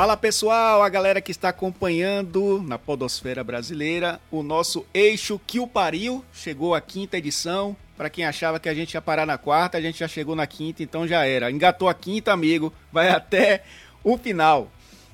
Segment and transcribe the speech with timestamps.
[0.00, 5.66] Fala pessoal, a galera que está acompanhando na Podosfera Brasileira, o nosso eixo que o
[5.66, 7.76] pariu chegou à quinta edição.
[7.98, 10.46] Para quem achava que a gente ia parar na quarta, a gente já chegou na
[10.46, 11.50] quinta, então já era.
[11.50, 13.62] Engatou a quinta, amigo, vai até
[14.02, 14.72] o final.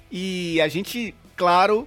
[0.09, 1.87] E a gente, claro,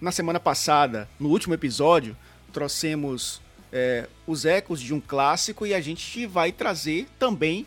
[0.00, 2.16] na semana passada, no último episódio,
[2.52, 7.66] trouxemos é, os ecos de um clássico e a gente vai trazer também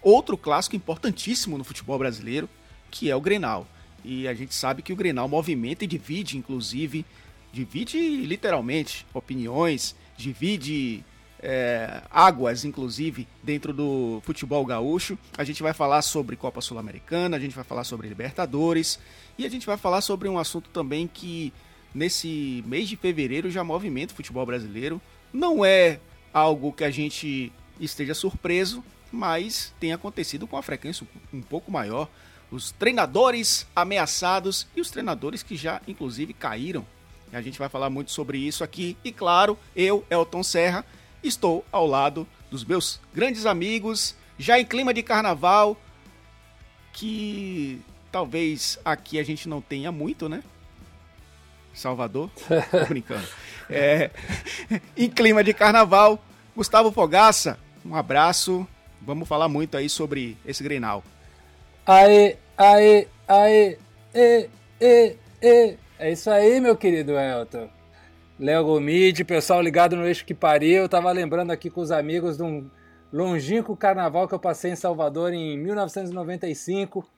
[0.00, 2.48] outro clássico importantíssimo no futebol brasileiro,
[2.90, 3.66] que é o Grenal.
[4.02, 7.04] E a gente sabe que o Grenal movimenta e divide, inclusive,
[7.52, 11.04] divide literalmente opiniões, divide
[11.48, 15.16] é, águas, inclusive, dentro do futebol gaúcho.
[15.38, 18.98] A gente vai falar sobre Copa Sul-Americana, a gente vai falar sobre Libertadores
[19.38, 21.52] e a gente vai falar sobre um assunto também que
[21.94, 25.00] nesse mês de fevereiro já movimenta o futebol brasileiro.
[25.32, 26.00] Não é
[26.34, 32.08] algo que a gente esteja surpreso, mas tem acontecido com uma frequência um pouco maior
[32.50, 36.84] os treinadores ameaçados e os treinadores que já, inclusive, caíram.
[37.32, 38.96] A gente vai falar muito sobre isso aqui.
[39.04, 40.84] E claro, eu, Elton Serra,
[41.22, 45.76] estou ao lado dos meus grandes amigos, já em clima de carnaval,
[46.92, 50.42] que talvez aqui a gente não tenha muito, né?
[51.74, 52.30] Salvador?
[52.70, 53.26] Tô brincando.
[53.68, 54.10] É,
[54.96, 56.18] em clima de carnaval,
[56.54, 58.66] Gustavo Fogaça, um abraço.
[59.02, 61.04] Vamos falar muito aí sobre esse Grenal.
[61.86, 63.78] Aê, aê, aê,
[64.14, 64.48] e,
[65.42, 65.76] e.
[65.98, 67.68] É isso aí, meu querido Elton.
[68.38, 70.82] Léo Gomide, pessoal ligado no Eixo que Pariu.
[70.82, 72.70] Eu tava lembrando aqui com os amigos de um
[73.12, 77.08] longínquo carnaval que eu passei em Salvador em 1995.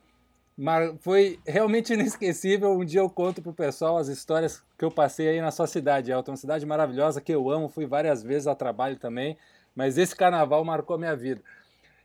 [0.57, 2.73] Mas foi realmente inesquecível.
[2.73, 6.11] Um dia eu conto pro pessoal as histórias que eu passei aí na sua cidade,
[6.11, 6.33] Elton.
[6.33, 9.37] Uma cidade maravilhosa que eu amo, fui várias vezes a trabalho também.
[9.75, 11.41] Mas esse carnaval marcou minha vida.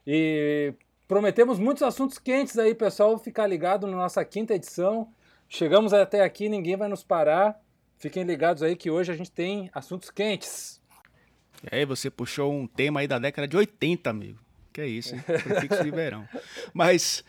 [0.08, 0.74] E
[1.08, 3.18] Prometemos muitos assuntos quentes aí, pessoal.
[3.20, 5.08] Ficar ligado na nossa quinta edição.
[5.48, 7.62] Chegamos até aqui, ninguém vai nos parar.
[7.98, 10.82] Fiquem ligados aí que hoje a gente tem assuntos quentes.
[11.72, 14.40] E aí, você puxou um tema aí da década de 80, amigo.
[14.74, 15.22] Que é isso, hein?
[15.26, 16.28] Prefixo de verão.
[16.74, 17.24] Mas,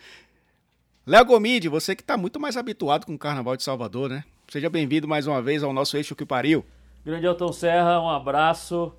[1.07, 4.25] Léo Gomide, você que está muito mais habituado com o Carnaval de Salvador, né?
[4.49, 6.65] Seja bem-vindo mais uma vez ao nosso Eixo que Pariu.
[7.05, 8.93] Grande Elton Serra, um abraço.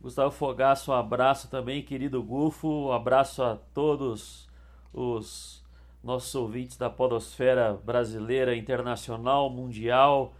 [0.00, 4.46] Gustavo Fogaço, um abraço também, querido Gufo, um abraço a todos
[4.92, 5.64] os
[6.02, 10.34] nossos ouvintes da podosfera brasileira, internacional, mundial.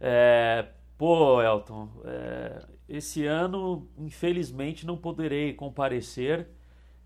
[0.00, 0.66] É,
[0.96, 6.48] pô, Elton, é, esse ano, infelizmente, não poderei comparecer.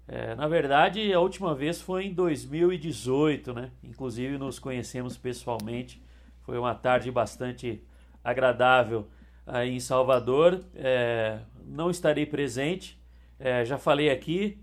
[0.07, 3.71] É, na verdade, a última vez foi em 2018, né?
[3.83, 6.03] Inclusive, nos conhecemos pessoalmente.
[6.43, 7.83] Foi uma tarde bastante
[8.23, 9.09] agradável
[9.47, 10.65] aí em Salvador.
[10.75, 12.99] É, não estarei presente,
[13.39, 14.59] é, já falei aqui,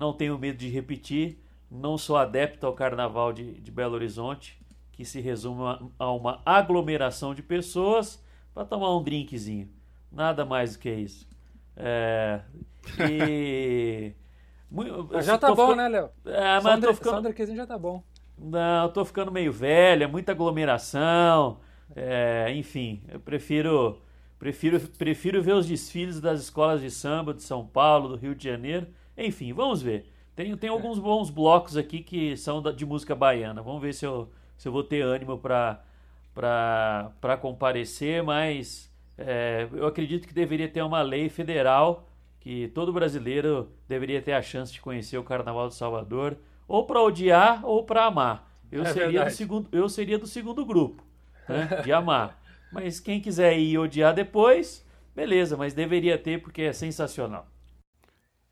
[0.00, 1.38] não tenho medo de repetir,
[1.70, 4.58] não sou adepto ao Carnaval de, de Belo Horizonte,
[4.96, 8.20] que se resume a uma aglomeração de pessoas
[8.52, 9.68] para tomar um drinkzinho.
[10.10, 11.28] Nada mais do que isso.
[11.76, 12.40] É,
[13.08, 14.12] e.
[15.22, 16.10] já tá bom, ficando, né, Léo?
[16.24, 17.54] É, mas tô ficando.
[17.54, 18.02] já tá bom.
[18.36, 21.60] Não, tô ficando meio velho, é muita aglomeração.
[21.94, 24.00] É, enfim, eu prefiro
[24.38, 28.44] Prefiro, prefiro ver os desfiles das escolas de samba de São Paulo, do Rio de
[28.44, 28.86] Janeiro.
[29.16, 30.12] Enfim, vamos ver.
[30.34, 33.62] Tem, tem alguns bons blocos aqui que são de música baiana.
[33.62, 40.26] Vamos ver se eu, se eu vou ter ânimo para comparecer, mas é, eu acredito
[40.26, 42.08] que deveria ter uma lei federal
[42.40, 46.36] que todo brasileiro deveria ter a chance de conhecer o Carnaval de Salvador,
[46.68, 48.56] ou para odiar ou para amar.
[48.70, 51.02] Eu, é seria do segundo, eu seria do segundo grupo,
[51.48, 52.40] né, de amar.
[52.70, 57.48] Mas quem quiser ir odiar depois, beleza, mas deveria ter porque é sensacional.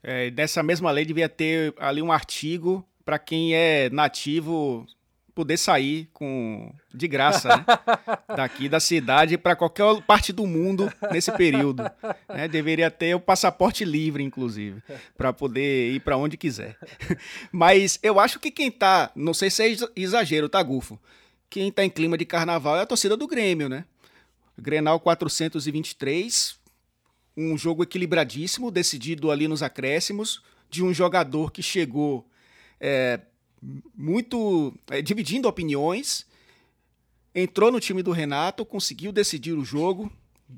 [0.03, 4.87] É, dessa mesma lei devia ter ali um artigo para quem é nativo
[5.35, 7.65] poder sair com de graça né?
[8.37, 11.83] daqui da cidade para qualquer parte do mundo nesse período.
[12.29, 12.47] Né?
[12.47, 14.83] Deveria ter o passaporte livre, inclusive,
[15.17, 16.79] para poder ir para onde quiser.
[17.51, 21.01] Mas eu acho que quem tá, não sei se é exagero, tá, Gufo?
[21.51, 23.85] Quem tá em clima de carnaval é a torcida do Grêmio, né?
[24.57, 26.57] Grenal 423,
[27.37, 32.29] um jogo equilibradíssimo, decidido ali nos acréscimos, de um jogador que chegou
[32.81, 33.21] é,
[33.95, 36.27] muito é, dividindo opiniões,
[37.35, 40.11] entrou no time do Renato, conseguiu decidir o jogo,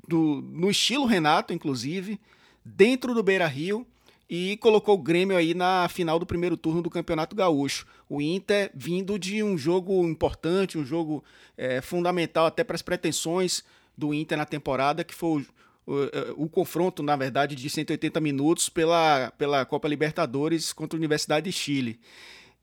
[0.07, 2.19] do, no estilo Renato, inclusive,
[2.63, 3.87] dentro do Beira Rio,
[4.29, 7.87] e colocou o Grêmio aí na final do primeiro turno do Campeonato Gaúcho.
[8.09, 11.23] O Inter vindo de um jogo importante, um jogo
[11.57, 13.63] é, fundamental até para as pretensões
[13.97, 15.45] do Inter na temporada, que foi
[15.85, 20.99] o, o, o, confronto, na verdade, de 180 minutos pela, pela Copa Libertadores contra a
[20.99, 21.99] Universidade de Chile.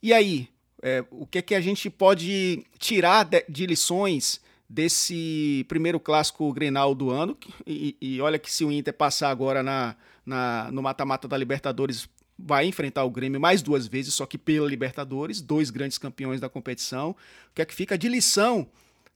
[0.04, 0.50] E aí,
[0.82, 6.52] é, o que é que a gente pode tirar de, de lições desse primeiro clássico
[6.52, 7.34] Grenal do ano?
[7.66, 12.08] E, e olha que se o Inter passar agora na na, no mata-mata da Libertadores
[12.38, 16.48] vai enfrentar o Grêmio mais duas vezes, só que pela Libertadores, dois grandes campeões da
[16.48, 17.10] competição.
[17.10, 18.66] O que é que fica de lição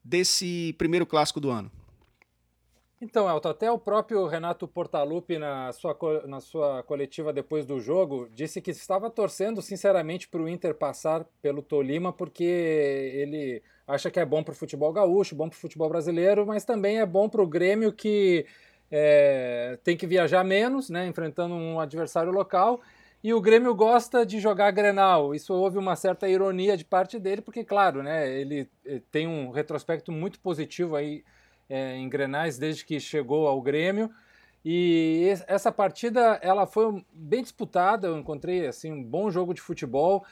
[0.05, 1.71] desse primeiro clássico do ano?
[3.01, 5.97] Então, Elton, até o próprio Renato Portaluppi, na sua,
[6.27, 11.25] na sua coletiva depois do jogo, disse que estava torcendo sinceramente para o Inter passar
[11.41, 15.61] pelo Tolima, porque ele acha que é bom para o futebol gaúcho, bom para o
[15.61, 18.45] futebol brasileiro, mas também é bom para o Grêmio que
[18.91, 22.81] é, tem que viajar menos, né, enfrentando um adversário local.
[23.23, 25.35] E o Grêmio gosta de jogar Grenal.
[25.35, 29.51] Isso houve uma certa ironia de parte dele, porque, claro, né, ele eh, tem um
[29.51, 31.25] retrospecto muito positivo aí
[31.69, 34.11] é, em Grenais desde que chegou ao Grêmio.
[34.65, 38.09] E essa partida ela foi bem disputada.
[38.09, 40.25] Eu encontrei assim um bom jogo de futebol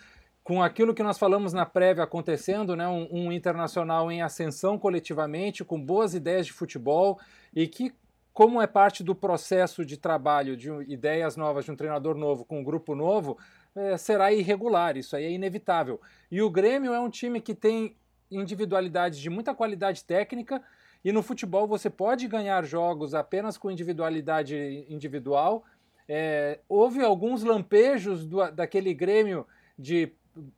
[0.43, 5.65] com aquilo que nós falamos na prévia acontecendo, né, um, um internacional em ascensão coletivamente,
[5.65, 7.19] com boas ideias de futebol
[7.53, 7.93] e que
[8.33, 12.61] como é parte do processo de trabalho de ideias novas de um treinador novo com
[12.61, 13.39] um grupo novo,
[13.75, 16.01] é, será irregular, isso aí é inevitável.
[16.31, 17.97] E o Grêmio é um time que tem
[18.31, 20.63] individualidades de muita qualidade técnica,
[21.07, 25.63] e no futebol você pode ganhar jogos apenas com individualidade individual.
[26.09, 29.47] É, houve alguns lampejos do, daquele Grêmio
[29.79, 30.13] de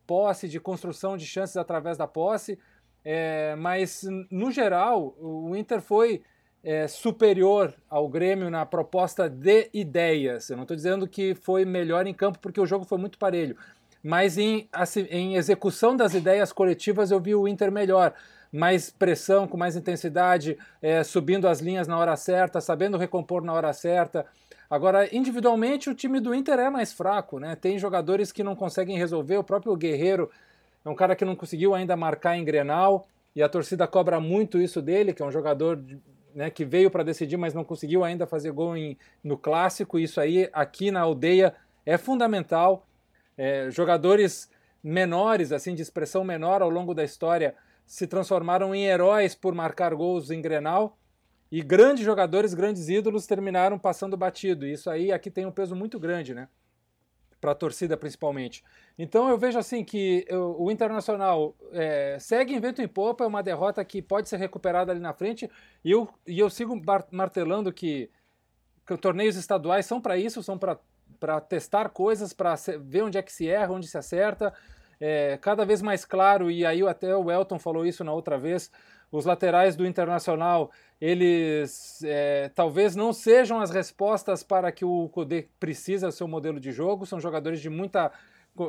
[0.07, 2.59] posse, de construção de chances através da posse,
[3.05, 6.23] é, mas no geral o Inter foi
[6.65, 10.49] é, superior ao Grêmio na proposta de ideias.
[10.49, 13.55] Eu não estou dizendo que foi melhor em campo porque o jogo foi muito parelho,
[14.09, 18.15] mas em, assim, em execução das ideias coletivas eu vi o Inter melhor.
[18.51, 23.53] Mais pressão, com mais intensidade, é, subindo as linhas na hora certa, sabendo recompor na
[23.53, 24.25] hora certa.
[24.71, 27.55] Agora, individualmente, o time do Inter é mais fraco, né?
[27.55, 29.37] Tem jogadores que não conseguem resolver.
[29.37, 30.31] O próprio Guerreiro
[30.87, 33.07] é um cara que não conseguiu ainda marcar em Grenal
[33.37, 35.79] e a torcida cobra muito isso dele, que é um jogador
[36.35, 39.99] né, que veio para decidir, mas não conseguiu ainda fazer gol em, no clássico.
[39.99, 42.88] Isso aí aqui na aldeia é fundamental.
[43.39, 44.51] É, jogadores
[44.83, 47.55] menores, assim, de expressão menor ao longo da história,
[47.87, 50.99] se transformaram em heróis por marcar gols em Grenal.
[51.51, 54.67] E grandes jogadores, grandes ídolos terminaram passando batido.
[54.67, 56.49] Isso aí aqui tem um peso muito grande, né?
[57.41, 58.65] para a torcida principalmente.
[58.99, 63.43] Então eu vejo assim que o Internacional é, segue em vento em popa, é uma
[63.43, 65.51] derrota que pode ser recuperada ali na frente,
[65.85, 66.81] e eu, e eu sigo
[67.11, 68.11] martelando que,
[68.87, 70.79] que os torneios estaduais são para isso, são para
[71.49, 74.53] testar coisas, para ver onde é que se erra, onde se acerta,
[75.01, 78.71] é, cada vez mais claro, e aí até o Elton falou isso na outra vez,
[79.11, 80.71] os laterais do Internacional,
[81.01, 86.61] eles é, talvez não sejam as respostas para que o Kudê precisa do seu modelo
[86.61, 88.11] de jogo, são jogadores de muita,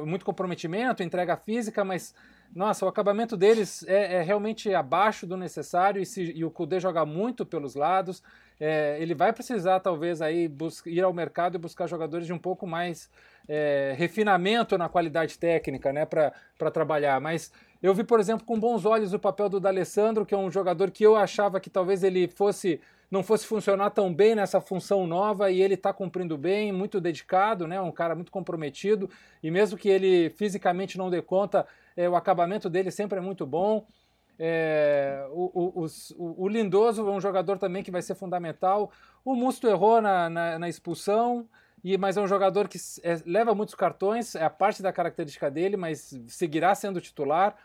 [0.06, 2.13] muito comprometimento, entrega física, mas
[2.56, 6.80] nossa, o acabamento deles é, é realmente abaixo do necessário e, se, e o Kudê
[6.80, 8.24] joga muito pelos lados,
[8.60, 10.52] é, ele vai precisar talvez aí
[10.86, 13.10] ir ao mercado e buscar jogadores de um pouco mais
[13.48, 17.52] é, refinamento na qualidade técnica, né, para trabalhar, mas
[17.82, 20.92] eu vi, por exemplo, com bons olhos o papel do D'Alessandro, que é um jogador
[20.92, 25.50] que eu achava que talvez ele fosse não fosse funcionar tão bem nessa função nova
[25.50, 27.82] e ele está cumprindo bem, muito dedicado, né?
[27.82, 29.10] Um cara muito comprometido
[29.42, 31.66] e mesmo que ele fisicamente não dê conta,
[31.98, 33.84] é, o acabamento dele sempre é muito bom.
[34.41, 38.89] É, o, o, o, o, Lindoso é um jogador também que vai ser fundamental.
[39.25, 41.46] O Musto errou na, na, na expulsão,
[41.84, 45.51] e, mas é um jogador que é, leva muitos cartões, é a parte da característica
[45.51, 47.55] dele, mas seguirá sendo titular.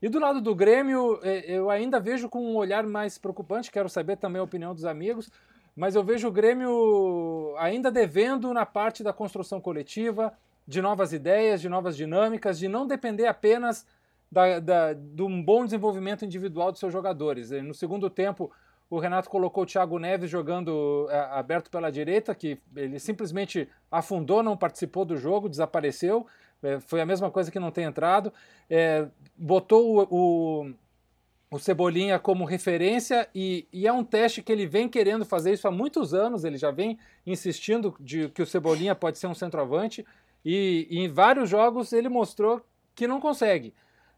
[0.00, 3.88] E do lado do Grêmio, é, eu ainda vejo com um olhar mais preocupante, quero
[3.90, 5.30] saber também a opinião dos amigos,
[5.76, 10.32] mas eu vejo o Grêmio ainda devendo na parte da construção coletiva,
[10.66, 13.86] de novas ideias, de novas dinâmicas, de não depender apenas
[14.34, 17.50] da, da, de um bom desenvolvimento individual dos seus jogadores.
[17.50, 18.50] No segundo tempo,
[18.90, 24.42] o Renato colocou o Thiago Neves jogando é, aberto pela direita, que ele simplesmente afundou,
[24.42, 26.26] não participou do jogo, desapareceu.
[26.60, 28.32] É, foi a mesma coisa que não tem entrado.
[28.68, 30.74] É, botou o, o,
[31.52, 35.68] o, Cebolinha como referência e, e, é um teste que ele vem querendo fazer isso
[35.68, 36.42] há muitos anos.
[36.42, 40.04] Ele já vem insistindo de que o Cebolinha pode ser um centroavante
[40.44, 42.60] e, e em vários jogos ele mostrou
[42.96, 43.72] que não consegue.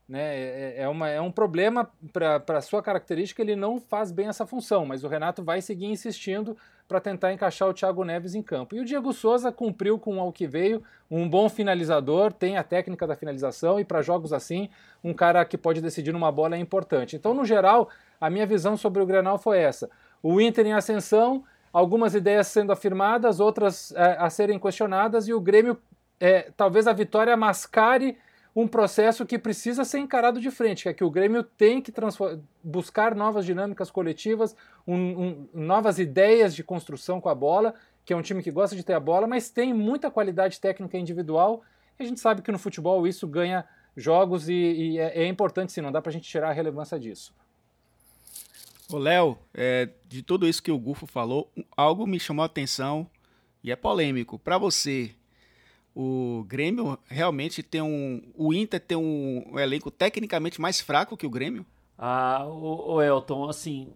[0.08, 0.20] Né?
[0.20, 4.46] É, é, uma, é um problema para a sua característica, ele não faz bem essa
[4.46, 8.76] função, mas o Renato vai seguir insistindo para tentar encaixar o Thiago Neves em campo.
[8.76, 13.06] E o Diego Souza cumpriu com o que veio, um bom finalizador, tem a técnica
[13.06, 14.68] da finalização e para jogos assim,
[15.02, 17.16] um cara que pode decidir numa bola é importante.
[17.16, 17.88] Então, no geral,
[18.20, 19.90] a minha visão sobre o Grenal foi essa.
[20.22, 25.40] O Inter em ascensão, algumas ideias sendo afirmadas, outras é, a serem questionadas, e o
[25.40, 25.76] Grêmio,
[26.20, 28.16] é, talvez a vitória mascare
[28.56, 31.92] um processo que precisa ser encarado de frente, que é que o Grêmio tem que
[32.64, 38.16] buscar novas dinâmicas coletivas, um, um, novas ideias de construção com a bola, que é
[38.16, 41.62] um time que gosta de ter a bola, mas tem muita qualidade técnica individual,
[41.98, 43.62] e a gente sabe que no futebol isso ganha
[43.94, 46.98] jogos e, e é, é, importante sim, não dá para a gente tirar a relevância
[46.98, 47.34] disso.
[48.90, 53.06] Ô Léo, é, de tudo isso que o Gufo falou, algo me chamou a atenção
[53.62, 54.38] e é polêmico.
[54.38, 55.14] Para você,
[55.98, 58.22] o Grêmio realmente tem um.
[58.36, 61.64] O Inter tem um, um elenco tecnicamente mais fraco que o Grêmio?
[61.96, 63.94] Ah, o, o Elton, assim.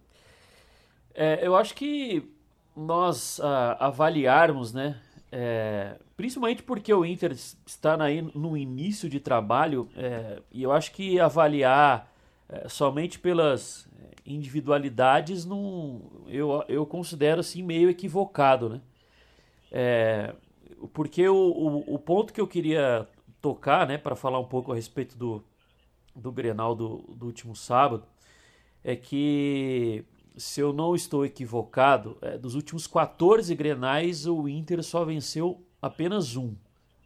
[1.15, 2.27] É, eu acho que
[2.75, 4.99] nós ah, avaliarmos, né?
[5.31, 10.93] É, principalmente porque o Inter está aí no início de trabalho, é, e eu acho
[10.93, 12.11] que avaliar
[12.49, 13.87] é, somente pelas
[14.25, 18.81] individualidades não, eu, eu considero assim meio equivocado, né?
[20.89, 23.07] Porque o, o, o, ponto que eu queria
[23.41, 25.45] tocar, né, para falar um pouco a respeito do,
[26.15, 28.05] do Grenal do, do último sábado,
[28.83, 30.05] é que,
[30.37, 36.37] se eu não estou equivocado, é, dos últimos 14 Grenais, o Inter só venceu apenas
[36.37, 36.55] um.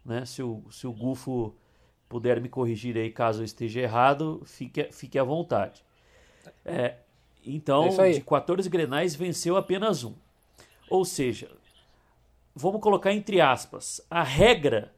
[0.05, 0.25] Né?
[0.25, 1.53] Se, o, se o Gufo
[2.07, 5.83] puder me corrigir aí caso eu esteja errado, fique, fique à vontade.
[6.63, 6.95] É,
[7.45, 10.13] então, é de 14 Grenais, venceu apenas um.
[10.89, 11.49] Ou seja,
[12.55, 14.93] vamos colocar entre aspas, a regra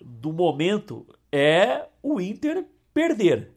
[0.00, 2.64] do momento é o Inter
[2.94, 3.52] perder,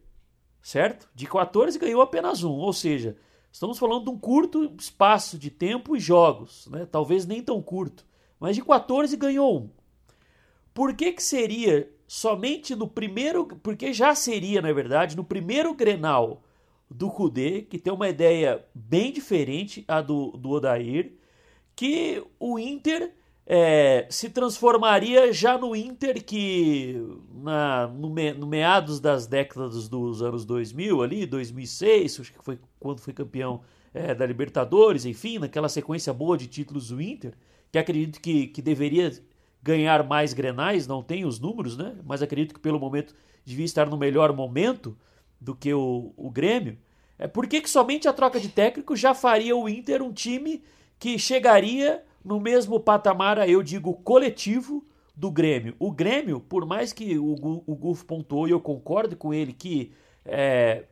[0.61, 1.07] certo?
[1.13, 3.15] De 14 ganhou apenas um, ou seja,
[3.51, 6.87] estamos falando de um curto espaço de tempo e jogos, né?
[6.91, 8.05] talvez nem tão curto,
[8.39, 9.69] mas de 14 ganhou um.
[10.73, 16.43] Por que, que seria somente no primeiro, porque já seria, na verdade, no primeiro Grenal
[16.89, 21.13] do Cudê, que tem uma ideia bem diferente a do, do Odair,
[21.75, 23.13] que o Inter
[23.45, 26.95] é, se transformaria já no Inter que
[27.33, 32.57] na, no, me, no, meados das décadas dos anos 2000 ali, 2006, acho que foi
[32.79, 33.61] quando foi campeão
[33.93, 37.33] é, da Libertadores, enfim, naquela sequência boa de títulos do Inter,
[37.71, 39.11] que acredito que, que deveria
[39.61, 41.95] ganhar mais grenais, não tem os números, né?
[42.05, 44.97] Mas acredito que pelo momento devia estar no melhor momento
[45.39, 46.77] do que o, o Grêmio.
[47.19, 50.63] É por que somente a troca de técnico já faria o Inter um time
[50.97, 55.75] que chegaria no mesmo patamar, eu digo, coletivo do Grêmio.
[55.79, 59.91] O Grêmio, por mais que o, o Gufo pontuou, e eu concordo com ele, que
[60.25, 60.85] é,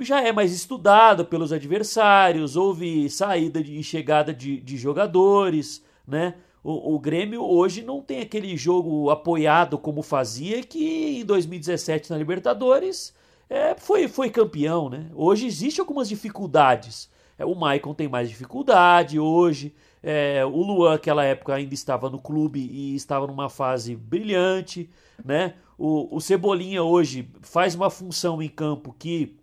[0.00, 6.34] já é mais estudado pelos adversários, houve saída e chegada de, de jogadores, né?
[6.62, 12.18] O, o, Grêmio hoje não tem aquele jogo apoiado como fazia, que em 2017 na
[12.18, 13.14] Libertadores
[13.48, 15.08] é, foi, foi campeão, né?
[15.14, 17.08] Hoje existe algumas dificuldades.
[17.38, 19.74] É, o Maicon tem mais dificuldade hoje.
[20.02, 24.88] É, o Luan, naquela época, ainda estava no clube e estava numa fase brilhante.
[25.24, 25.54] Né?
[25.76, 29.36] O, o Cebolinha hoje faz uma função em campo que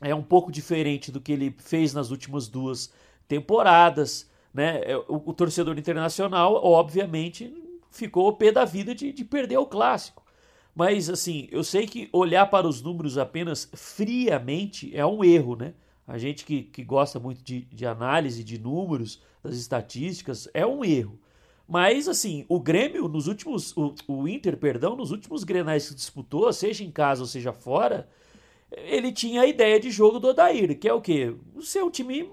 [0.00, 2.92] é um pouco diferente do que ele fez nas últimas duas
[3.28, 4.28] temporadas.
[4.52, 4.80] Né?
[4.84, 7.52] É, o, o torcedor internacional, obviamente,
[7.90, 10.24] ficou o pé da vida de, de perder o clássico.
[10.74, 15.74] Mas, assim, eu sei que olhar para os números apenas friamente é um erro, né?
[16.10, 20.84] A gente que, que gosta muito de, de análise de números, das estatísticas, é um
[20.84, 21.16] erro.
[21.68, 23.72] Mas, assim, o Grêmio, nos últimos.
[23.76, 28.08] O, o Inter, perdão, nos últimos grenais que disputou, seja em casa ou seja fora,
[28.72, 31.32] ele tinha a ideia de jogo do Odair, que é o quê?
[31.60, 32.28] Ser um time,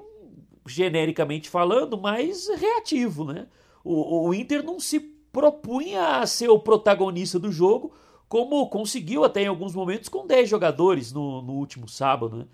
[0.65, 3.45] genericamente falando, mais reativo, né?
[3.83, 4.99] O, o Inter não se
[5.31, 7.93] propunha a ser o protagonista do jogo,
[8.27, 12.45] como conseguiu até em alguns momentos com 10 jogadores no, no último sábado, né?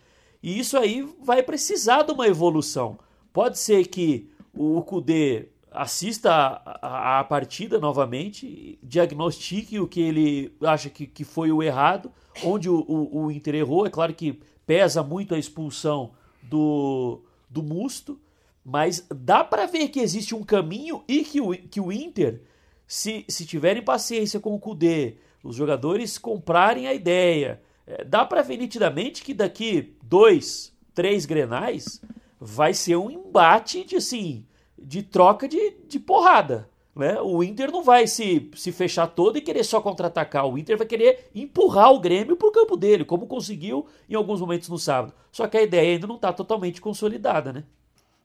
[0.44, 3.00] E isso aí vai precisar de uma evolução.
[3.32, 10.54] Pode ser que o Kudê assista a, a, a, partida novamente, diagnostique o que ele
[10.62, 12.12] acha que, que foi o errado,
[12.44, 13.88] onde o, o, o Inter errou.
[13.88, 16.12] É claro que pesa muito a expulsão
[16.44, 18.20] do, do Musto,
[18.64, 22.42] mas dá para ver que existe um caminho e que o, que o Inter,
[22.86, 28.42] se, se tiverem paciência com o Kudê, os jogadores comprarem a ideia, é, dá para
[28.42, 32.02] ver nitidamente que daqui dois, três grenais
[32.40, 34.46] vai ser um embate de assim,
[34.78, 36.70] de troca de, de porrada.
[36.96, 37.20] Né?
[37.22, 40.46] O Inter não vai se, se fechar todo e querer só contra-atacar.
[40.48, 44.40] O Inter vai querer empurrar o Grêmio para o campo dele, como conseguiu em alguns
[44.40, 45.14] momentos no sábado.
[45.32, 47.64] Só que a ideia ainda não está totalmente consolidada, né?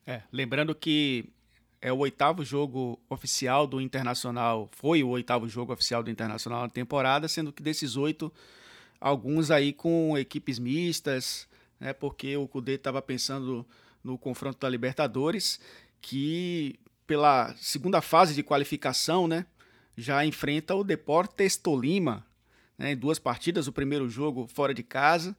[0.07, 1.31] É, lembrando que
[1.81, 6.69] é o oitavo jogo oficial do Internacional, foi o oitavo jogo oficial do Internacional na
[6.69, 8.33] temporada, sendo que desses oito,
[9.01, 13.67] alguns aí com equipes mistas, né, porque o Cudê estava pensando
[14.03, 15.61] no confronto da Libertadores,
[16.01, 19.47] que pela segunda fase de qualificação, né,
[19.97, 22.27] já enfrenta o Deportes Tolima,
[22.77, 25.37] né, em duas partidas, o primeiro jogo fora de casa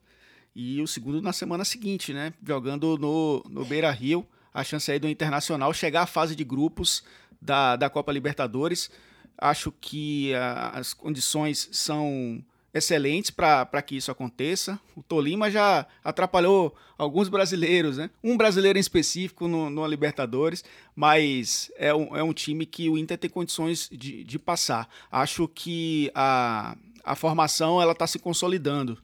[0.55, 5.07] e o segundo na semana seguinte, né, jogando no, no Beira-Rio, a chance aí do
[5.07, 7.03] Internacional chegar à fase de grupos
[7.41, 8.89] da, da Copa Libertadores.
[9.37, 14.79] Acho que a, as condições são excelentes para que isso aconteça.
[14.95, 18.09] O Tolima já atrapalhou alguns brasileiros, né?
[18.23, 20.63] Um brasileiro em específico no, no Libertadores,
[20.95, 24.87] mas é um, é um time que o Inter tem condições de, de passar.
[25.11, 28.97] Acho que a, a formação ela está se consolidando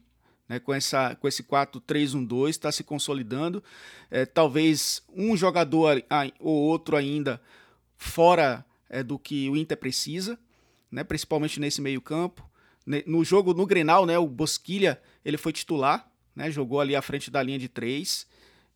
[0.48, 3.62] né, com, essa, com esse 4-3-1-2, está se consolidando.
[4.10, 6.02] É, talvez um jogador
[6.38, 7.40] ou outro ainda
[7.96, 10.38] fora é, do que o Inter precisa,
[10.90, 12.48] né, principalmente nesse meio-campo.
[13.04, 17.30] No jogo no Grenal, né, o Bosquilha ele foi titular, né, jogou ali à frente
[17.30, 18.26] da linha de três.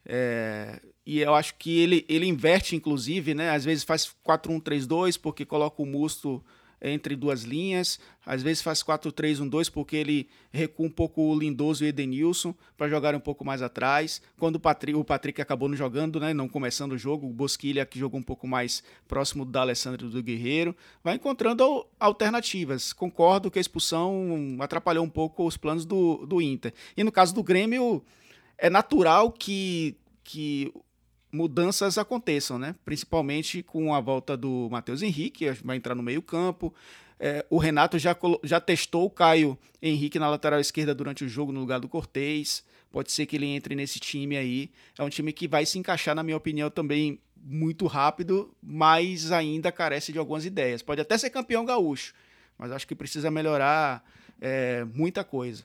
[0.04, 3.50] É, e eu acho que ele, ele inverte, inclusive, né?
[3.50, 6.42] Às vezes faz 4-1-3-2, porque coloca o Musto
[6.80, 11.86] entre duas linhas, às vezes faz 4-3-1-2 porque ele recua um pouco o Lindoso e
[11.86, 14.22] o Edenilson para jogar um pouco mais atrás.
[14.38, 17.84] Quando o Patrick, o Patrick acabou não jogando, né, não começando o jogo, o Bosquilha
[17.84, 22.92] que jogou um pouco mais próximo do Alessandro do Guerreiro, vai encontrando alternativas.
[22.92, 26.72] Concordo que a expulsão atrapalhou um pouco os planos do, do Inter.
[26.96, 28.02] E no caso do Grêmio,
[28.56, 30.72] é natural que, que
[31.32, 32.74] mudanças aconteçam, né?
[32.84, 36.74] Principalmente com a volta do Matheus Henrique, vai entrar no meio-campo.
[37.18, 41.52] É, o Renato já, já testou o Caio Henrique na lateral esquerda durante o jogo
[41.52, 42.64] no lugar do Cortez.
[42.90, 44.70] Pode ser que ele entre nesse time aí.
[44.98, 49.70] É um time que vai se encaixar, na minha opinião, também muito rápido, mas ainda
[49.70, 50.82] carece de algumas ideias.
[50.82, 52.14] Pode até ser campeão gaúcho,
[52.58, 54.04] mas acho que precisa melhorar
[54.40, 55.64] é, muita coisa.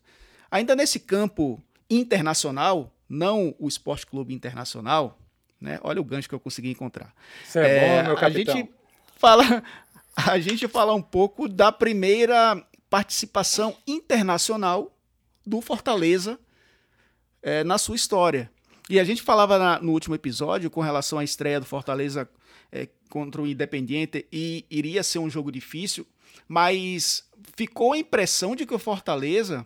[0.52, 5.18] Ainda nesse campo internacional, não o Esporte Clube Internacional,
[5.60, 5.80] né?
[5.84, 7.14] Olha o gancho que eu consegui encontrar.
[7.48, 8.54] Isso é, é bom, meu capitão.
[8.54, 8.74] A gente
[9.16, 9.64] fala,
[10.16, 14.96] a gente fala um pouco da primeira participação internacional
[15.46, 16.40] do Fortaleza
[17.42, 18.50] é, na sua história.
[18.90, 22.30] E a gente falava na, no último episódio com relação à estreia do Fortaleza
[22.72, 26.06] é, contra o Independiente e iria ser um jogo difícil,
[26.48, 27.24] mas
[27.56, 29.66] ficou a impressão de que o Fortaleza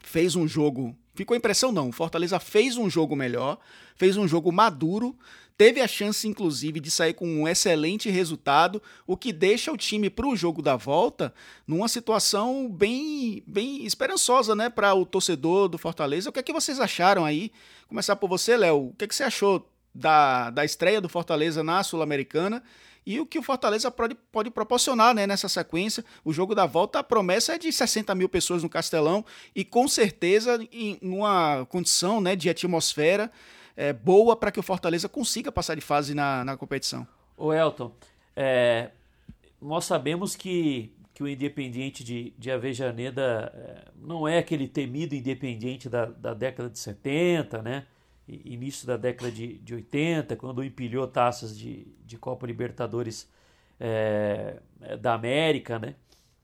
[0.00, 1.88] fez um jogo ficou a impressão não.
[1.88, 3.58] O Fortaleza fez um jogo melhor,
[3.96, 5.16] fez um jogo maduro,
[5.56, 10.08] teve a chance inclusive de sair com um excelente resultado, o que deixa o time
[10.08, 11.34] para o jogo da volta
[11.66, 16.30] numa situação bem, bem esperançosa, né, para o torcedor do Fortaleza.
[16.30, 17.50] O que é que vocês acharam aí?
[17.88, 18.90] Começar por você, Léo.
[18.90, 22.62] O que é que você achou da, da estreia do Fortaleza na Sul-Americana?
[23.06, 26.04] E o que o Fortaleza pode, pode proporcionar né, nessa sequência.
[26.24, 29.88] O jogo da volta, a promessa é de 60 mil pessoas no Castelão e com
[29.88, 33.30] certeza em uma condição né, de atmosfera
[33.76, 37.06] é, boa para que o Fortaleza consiga passar de fase na, na competição.
[37.36, 37.92] O Elton,
[38.34, 38.90] é,
[39.62, 45.88] nós sabemos que, que o Independiente de, de Avejaneda é, não é aquele temido Independiente
[45.88, 47.86] da, da década de 70, né?
[48.28, 53.30] Início da década de, de 80, quando empilhou taças de, de Copa Libertadores
[53.80, 54.60] é,
[55.00, 55.94] da América, né?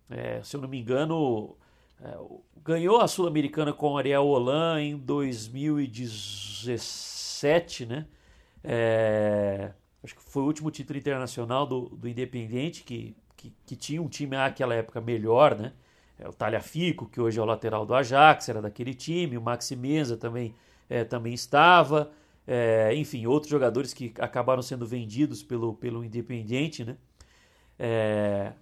[0.09, 1.57] É, se eu não me engano,
[2.01, 2.17] é,
[2.63, 8.07] ganhou a Sul-Americana com Ariel Holan em 2017, né?
[10.03, 14.09] Acho que foi o último título internacional do, do Independiente, que, que, que tinha um
[14.09, 15.73] time naquela época melhor, né?
[16.19, 19.75] É o Talhafico, que hoje é o lateral do Ajax, era daquele time, o Maxi
[19.75, 20.55] Mesa também
[20.89, 22.11] é, também estava.
[22.47, 26.97] É, enfim, outros jogadores que acabaram sendo vendidos pelo, pelo Independiente, né?
[27.79, 28.53] É,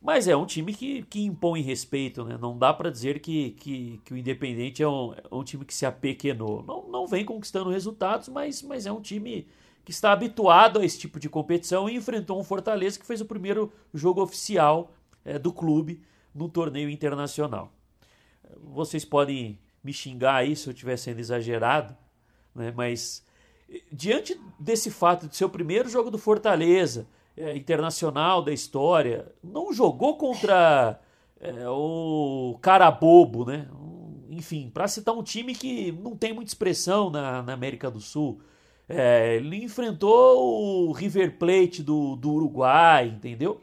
[0.00, 2.38] mas é um time que, que impõe respeito, né?
[2.40, 5.74] Não dá para dizer que, que, que, o Independente é um, é um time que
[5.74, 6.64] se apequenou.
[6.66, 9.46] Não, não vem conquistando resultados, mas, mas é um time
[9.84, 13.24] que está habituado a esse tipo de competição e enfrentou um Fortaleza que fez o
[13.24, 14.92] primeiro jogo oficial
[15.24, 16.02] é, do clube
[16.34, 17.72] no torneio internacional.
[18.62, 21.96] Vocês podem me xingar aí se eu estiver sendo exagerado,
[22.54, 22.70] né?
[22.76, 23.24] mas
[23.90, 29.72] diante desse fato de ser o primeiro jogo do Fortaleza, é, internacional da história, não
[29.72, 31.00] jogou contra
[31.40, 33.66] é, o cara bobo, né?
[34.28, 38.40] Enfim, para citar um time que não tem muita expressão na, na América do Sul.
[38.86, 43.62] É, ele enfrentou o River Plate do, do Uruguai, entendeu?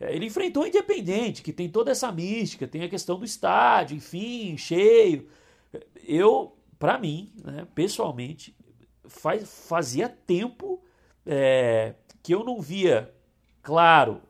[0.00, 4.56] Ele enfrentou o Independente, que tem toda essa mística, tem a questão do estádio, enfim,
[4.56, 5.26] cheio.
[6.06, 8.56] Eu, para mim, né, pessoalmente,
[9.06, 10.82] faz, fazia tempo
[11.24, 13.12] é, que eu não via,
[13.62, 14.20] claro,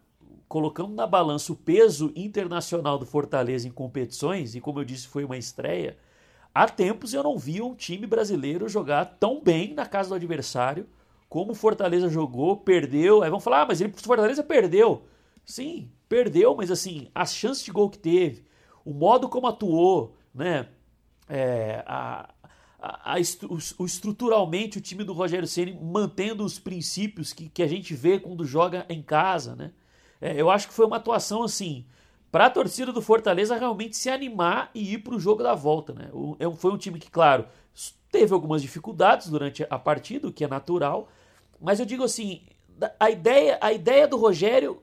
[0.48, 5.24] colocando na balança o peso internacional do Fortaleza em competições, e como eu disse, foi
[5.24, 5.96] uma estreia.
[6.54, 10.86] Há tempos eu não via um time brasileiro jogar tão bem na casa do adversário
[11.28, 13.22] como o Fortaleza jogou, perdeu.
[13.22, 15.04] Aí vão falar, ah, mas ele, o Fortaleza perdeu.
[15.44, 18.46] Sim, perdeu, mas assim, as chances de gol que teve,
[18.84, 20.68] o modo como atuou, né?
[21.28, 22.28] É, a,
[22.78, 23.16] a, a,
[23.78, 28.18] o, estruturalmente o time do Rogério Ceni mantendo os princípios que, que a gente vê
[28.18, 29.72] quando joga em casa, né?
[30.20, 31.84] É, eu acho que foi uma atuação assim
[32.30, 35.92] para a torcida do Fortaleza realmente se animar e ir para o jogo da volta,
[35.92, 36.10] né?
[36.12, 37.46] O, é, foi um time que, claro,
[38.10, 41.08] teve algumas dificuldades durante a partida, o que é natural,
[41.60, 42.42] mas eu digo assim,
[42.98, 44.80] a ideia, a ideia do Rogério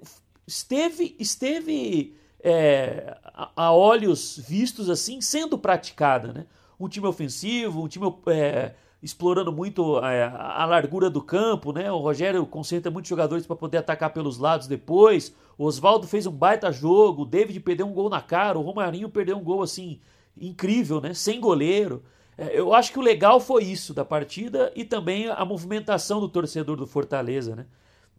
[0.47, 6.33] esteve, esteve é, a, a, olhos vistos assim, sendo praticada.
[6.33, 6.45] Né?
[6.79, 11.71] Um time ofensivo, um time é, explorando muito é, a largura do campo.
[11.71, 11.89] Né?
[11.89, 15.33] O Rogério concentra muitos jogadores para poder atacar pelos lados depois.
[15.57, 19.07] O Oswaldo fez um baita jogo, o David perdeu um gol na cara, o Romarinho
[19.07, 20.01] perdeu um gol assim
[20.37, 21.13] incrível, né?
[21.13, 22.03] sem goleiro.
[22.37, 26.27] É, eu acho que o legal foi isso da partida e também a movimentação do
[26.27, 27.65] torcedor do Fortaleza, né?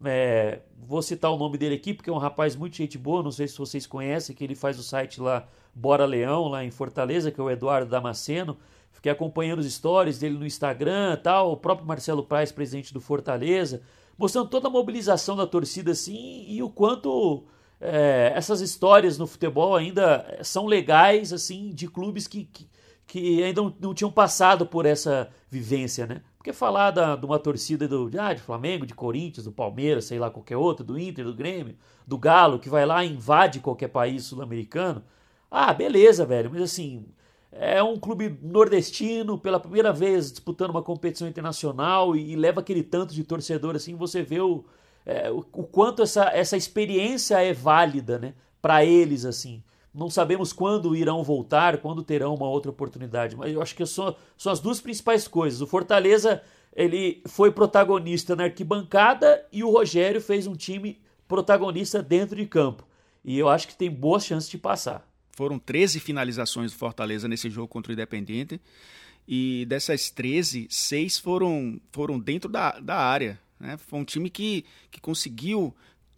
[0.03, 3.31] É, vou citar o nome dele aqui, porque é um rapaz muito gente boa, não
[3.31, 7.31] sei se vocês conhecem, que ele faz o site lá Bora Leão, lá em Fortaleza,
[7.31, 8.57] que é o Eduardo Damasceno.
[8.91, 13.81] Fiquei acompanhando os stories dele no Instagram tal, o próprio Marcelo Praz, presidente do Fortaleza,
[14.17, 17.43] mostrando toda a mobilização da torcida assim e o quanto
[17.79, 22.67] é, essas histórias no futebol ainda são legais, assim, de clubes que, que,
[23.07, 26.21] que ainda não, não tinham passado por essa vivência, né?
[26.37, 30.19] Porque falar da, de uma torcida do, ah, de Flamengo, de Corinthians, do Palmeiras, sei
[30.19, 33.87] lá, qualquer outro, do Inter, do Grêmio, do Galo, que vai lá e invade qualquer
[33.87, 35.03] país sul-americano.
[35.49, 37.05] Ah, beleza, velho, mas assim,
[37.51, 42.83] é um clube nordestino, pela primeira vez disputando uma competição internacional e, e leva aquele
[42.83, 44.65] tanto de torcedor assim, você vê o,
[45.05, 49.63] é, o, o, quanto essa, essa experiência é válida, né, para eles, assim.
[49.95, 54.13] Não sabemos quando irão voltar, quando terão uma outra oportunidade, mas eu acho que são,
[54.37, 55.61] são as duas principais coisas.
[55.61, 56.43] O Fortaleza
[56.75, 62.85] ele foi protagonista na arquibancada e o Rogério fez um time protagonista dentro de campo.
[63.23, 65.07] E eu acho que tem boas chances de passar.
[65.31, 68.59] Foram 13 finalizações do Fortaleza nesse jogo contra o Independente.
[69.25, 73.39] E dessas 13, seis foram, foram dentro da, da área.
[73.59, 73.77] Né?
[73.77, 75.73] Foi um time que, que conseguiu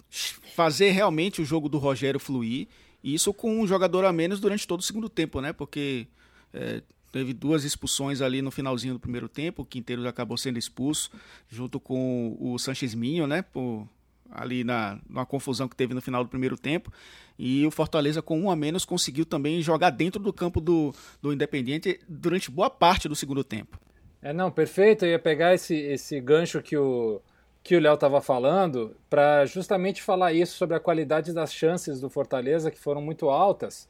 [0.09, 2.67] fazer realmente o jogo do Rogério fluir
[3.03, 5.53] isso com um jogador a menos durante todo o segundo tempo, né?
[5.53, 6.07] Porque
[6.53, 6.81] é,
[7.11, 9.61] teve duas expulsões ali no finalzinho do primeiro tempo.
[9.61, 11.11] O Quinteiro acabou sendo expulso,
[11.49, 13.41] junto com o Sanches Minho, né?
[13.41, 13.87] Por,
[14.31, 16.91] ali na, numa confusão que teve no final do primeiro tempo.
[17.37, 21.31] E o Fortaleza, com um a menos, conseguiu também jogar dentro do campo do, do
[21.31, 23.79] Independiente durante boa parte do segundo tempo.
[24.21, 25.05] É, não, perfeito.
[25.05, 27.21] Eu ia pegar esse, esse gancho que o
[27.67, 32.09] que o Léo estava falando para justamente falar isso sobre a qualidade das chances do
[32.09, 33.89] Fortaleza, que foram muito altas,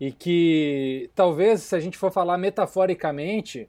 [0.00, 3.68] e que talvez, se a gente for falar metaforicamente,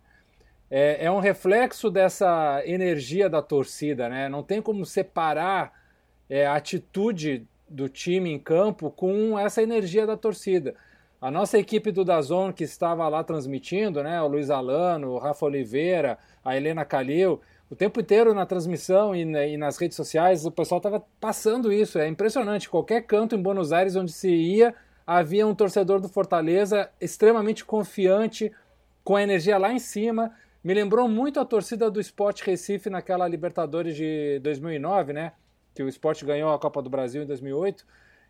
[0.72, 4.28] é, é um reflexo dessa energia da torcida, né?
[4.28, 5.72] Não tem como separar
[6.28, 10.74] é, a atitude do time em campo com essa energia da torcida.
[11.22, 14.20] A nossa equipe do Dazon, que estava lá transmitindo, né?
[14.20, 17.40] O Luiz Alano, o Rafa Oliveira, a Helena Calil,
[17.74, 21.98] o tempo inteiro na transmissão e, e nas redes sociais o pessoal estava passando isso.
[21.98, 22.70] É impressionante.
[22.70, 24.76] Qualquer canto em Buenos Aires onde se ia,
[25.08, 28.52] havia um torcedor do Fortaleza extremamente confiante,
[29.04, 30.32] com a energia lá em cima.
[30.64, 35.32] Me lembrou muito a torcida do Sport Recife naquela Libertadores de 2009, né?
[35.74, 37.86] Que o Sport ganhou a Copa do Brasil em 2008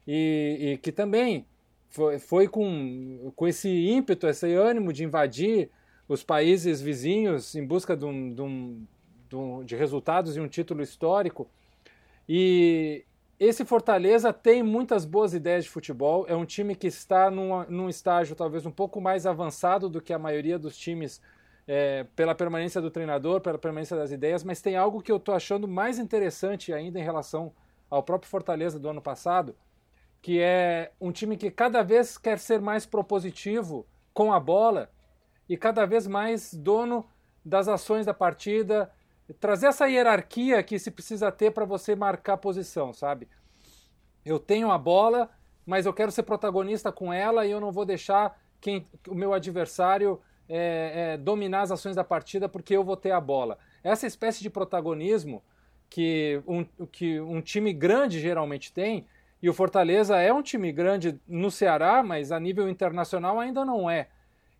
[0.07, 1.45] e, e que também
[1.89, 5.69] foi, foi com, com esse ímpeto, esse ânimo de invadir
[6.07, 8.85] os países vizinhos em busca de um, de um,
[9.63, 11.47] de resultados e um título histórico.
[12.27, 13.05] E
[13.39, 16.25] esse Fortaleza tem muitas boas ideias de futebol.
[16.27, 20.13] É um time que está num, num estágio talvez um pouco mais avançado do que
[20.13, 21.21] a maioria dos times
[21.67, 25.33] é, pela permanência do treinador, pela permanência das ideias, mas tem algo que eu estou
[25.33, 27.53] achando mais interessante ainda em relação
[27.89, 29.55] ao próprio Fortaleza do ano passado,
[30.21, 34.89] que é um time que cada vez quer ser mais propositivo com a bola
[35.47, 37.05] e cada vez mais dono
[37.43, 38.91] das ações da partida,
[39.39, 43.27] trazer essa hierarquia que se precisa ter para você marcar posição, sabe?
[44.25, 45.29] Eu tenho a bola,
[45.65, 49.33] mas eu quero ser protagonista com ela e eu não vou deixar quem, o meu
[49.33, 53.57] adversário é, é, dominar as ações da partida porque eu vou ter a bola.
[53.83, 55.43] Essa espécie de protagonismo
[55.89, 59.05] que um, que um time grande geralmente tem,
[59.43, 63.89] E o Fortaleza é um time grande no Ceará, mas a nível internacional ainda não
[63.89, 64.07] é.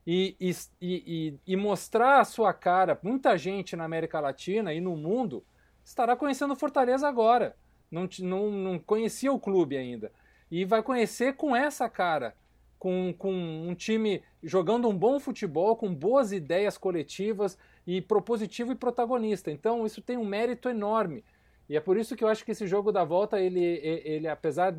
[0.05, 4.97] E, e, e, e, mostrar a sua cara, muita gente na América Latina e no
[4.97, 5.43] mundo
[5.83, 7.55] estará conhecendo Fortaleza agora.
[7.89, 10.11] Não, não, não conhecia o clube ainda.
[10.51, 12.35] E vai conhecer com essa cara,
[12.77, 18.75] com, com um time jogando um bom futebol, com boas ideias coletivas e propositivo e
[18.75, 19.51] protagonista.
[19.51, 21.23] Então isso tem um mérito enorme.
[21.69, 24.75] E é por isso que eu acho que esse jogo da volta, ele, ele apesar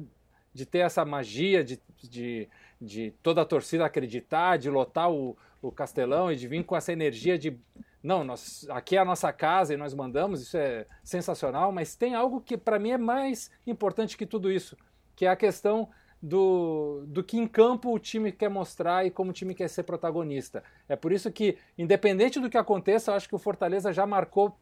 [0.52, 2.48] de ter essa magia de, de,
[2.80, 6.92] de toda a torcida acreditar, de lotar o, o Castelão e de vir com essa
[6.92, 7.58] energia de
[8.02, 12.14] não, nós, aqui é a nossa casa e nós mandamos, isso é sensacional, mas tem
[12.14, 14.76] algo que para mim é mais importante que tudo isso,
[15.16, 15.88] que é a questão
[16.20, 19.84] do, do que em campo o time quer mostrar e como o time quer ser
[19.84, 20.62] protagonista.
[20.86, 24.54] É por isso que, independente do que aconteça, eu acho que o Fortaleza já marcou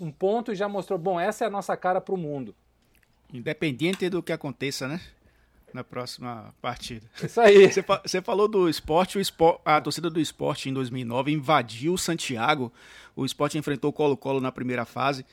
[0.00, 2.54] um ponto e já mostrou, bom, essa é a nossa cara para o mundo.
[3.32, 5.00] Independente do que aconteça, né?
[5.76, 7.06] Na próxima partida.
[7.22, 7.70] Isso aí.
[7.70, 12.72] Você, você falou do esporte, o esporte, a torcida do esporte em 2009 invadiu Santiago.
[13.14, 15.26] O esporte enfrentou o Colo-Colo na primeira fase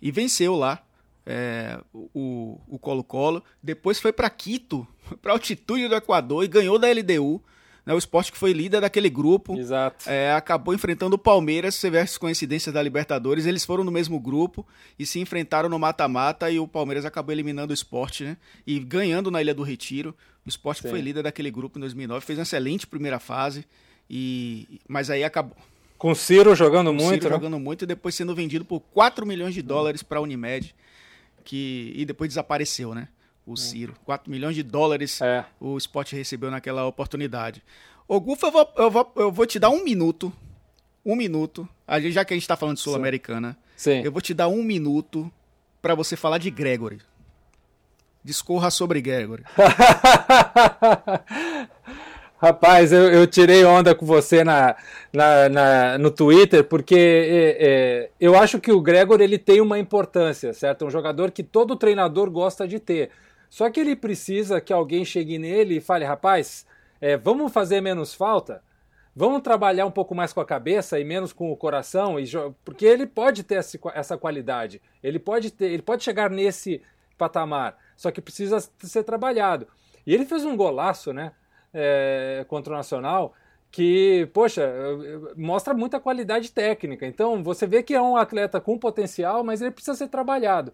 [0.00, 0.82] e venceu lá
[1.26, 3.44] é, o Colo-Colo.
[3.62, 4.88] Depois foi para Quito,
[5.20, 7.42] para altitude do Equador e ganhou da LDU.
[7.90, 9.58] Né, o esporte que foi líder daquele grupo.
[9.58, 10.08] Exato.
[10.08, 14.20] É, acabou enfrentando o Palmeiras, você vê as coincidências da Libertadores, eles foram no mesmo
[14.20, 14.64] grupo
[14.96, 18.36] e se enfrentaram no mata-mata e o Palmeiras acabou eliminando o esporte, né?
[18.64, 20.14] E ganhando na Ilha do Retiro.
[20.46, 23.66] O esporte que foi líder daquele grupo em 2009, fez uma excelente primeira fase,
[24.08, 25.56] e mas aí acabou.
[25.98, 27.34] Com o Ciro jogando muito, Ciro né?
[27.34, 30.74] jogando muito e depois sendo vendido por 4 milhões de dólares para a Unimed,
[31.44, 33.08] que e depois desapareceu, né?
[33.52, 33.94] O Ciro.
[34.04, 35.44] 4 milhões de dólares é.
[35.60, 37.62] o Sport recebeu naquela oportunidade.
[38.06, 40.32] Ô, Gufo, eu vou, eu, vou, eu vou te dar um minuto.
[41.04, 41.68] Um minuto.
[42.10, 43.56] Já que a gente está falando de Sul-Americana,
[44.04, 45.30] eu vou te dar um minuto
[45.80, 47.00] para você falar de Gregory.
[48.22, 49.44] Discorra sobre Gregory.
[52.40, 54.74] Rapaz, eu, eu, tirei onda com você na,
[55.12, 59.78] na, na no Twitter, porque é, é, eu acho que o Gregor ele tem uma
[59.78, 60.84] importância, certo?
[60.84, 63.10] É um jogador que todo treinador gosta de ter.
[63.50, 66.64] Só que ele precisa que alguém chegue nele e fale, rapaz,
[67.00, 68.62] é, vamos fazer menos falta?
[69.14, 72.24] Vamos trabalhar um pouco mais com a cabeça e menos com o coração, e
[72.64, 73.56] porque ele pode ter
[73.92, 76.80] essa qualidade, ele pode ter, ele pode chegar nesse
[77.18, 79.66] patamar, só que precisa ser trabalhado.
[80.06, 81.32] E ele fez um golaço, né,
[81.74, 83.34] é, contra o Nacional,
[83.68, 84.72] que, poxa,
[85.36, 87.04] mostra muita qualidade técnica.
[87.04, 90.72] Então, você vê que é um atleta com potencial, mas ele precisa ser trabalhado.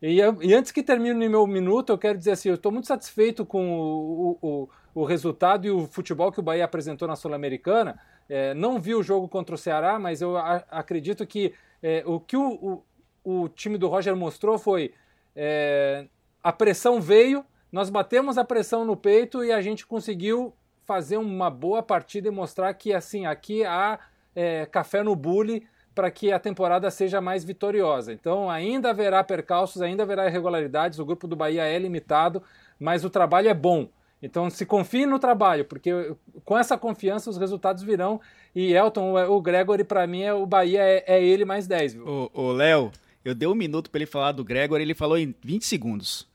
[0.00, 3.46] E, e, antes que termine meu minuto, eu quero dizer assim, eu estou muito satisfeito
[3.46, 7.98] com o, o, o, resultado e o futebol que o Bahia apresentou na Sul-Americana.
[8.28, 12.20] É, não vi o jogo contra o Ceará, mas eu a, acredito que é, o
[12.20, 12.82] que o,
[13.24, 14.92] o, o, time do Roger mostrou foi
[15.34, 16.06] é,
[16.42, 20.52] a pressão veio, nós batemos a pressão no peito e a gente conseguiu
[20.84, 23.98] fazer uma boa partida e mostrar que assim aqui há
[24.34, 28.12] é, café no bule para que a temporada seja mais vitoriosa.
[28.12, 30.98] Então, ainda haverá percalços, ainda haverá irregularidades.
[30.98, 32.42] O grupo do Bahia é limitado,
[32.78, 33.88] mas o trabalho é bom.
[34.22, 38.20] Então, se confie no trabalho, porque com essa confiança os resultados virão.
[38.54, 41.94] E Elton, o Gregory, para mim, é, o Bahia é, é, ele mais 10.
[41.94, 42.30] Viu?
[42.34, 42.92] Ô, Léo,
[43.24, 46.28] eu dei um minuto para ele falar do Gregory, ele falou em 20 segundos.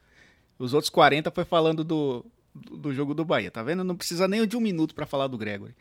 [0.58, 3.84] Os outros 40 foi falando do, do jogo do Bahia, tá vendo?
[3.84, 5.74] Não precisa nem de um minuto para falar do Gregory.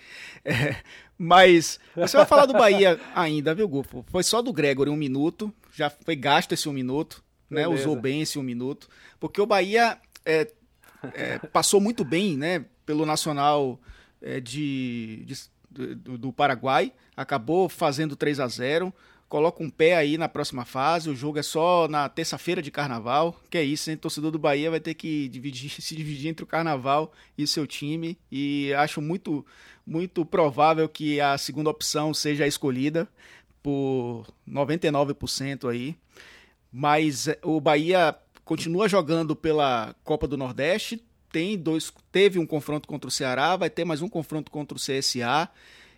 [0.44, 0.76] É,
[1.18, 4.04] mas você vai falar do Bahia ainda, viu, Gufo?
[4.08, 7.66] Foi só do Gregory um minuto, já foi gasto esse um minuto, né?
[7.66, 10.50] Usou bem esse um minuto, porque o Bahia é,
[11.14, 12.64] é, passou muito bem, né?
[12.86, 13.78] Pelo Nacional
[14.22, 15.34] é, de, de
[15.70, 18.92] do, do Paraguai, acabou fazendo 3 a 0
[19.30, 21.08] coloca um pé aí na próxima fase.
[21.08, 23.40] O jogo é só na terça-feira de carnaval.
[23.48, 23.96] Que é isso, hein?
[23.96, 27.64] Torcedor do Bahia vai ter que dividir, se dividir entre o carnaval e o seu
[27.64, 28.18] time.
[28.30, 29.46] E acho muito,
[29.86, 33.08] muito provável que a segunda opção seja escolhida
[33.62, 35.96] por 99% aí.
[36.72, 41.00] Mas eh, o Bahia continua jogando pela Copa do Nordeste.
[41.30, 44.80] Tem dois, teve um confronto contra o Ceará, vai ter mais um confronto contra o
[44.80, 45.48] CSA.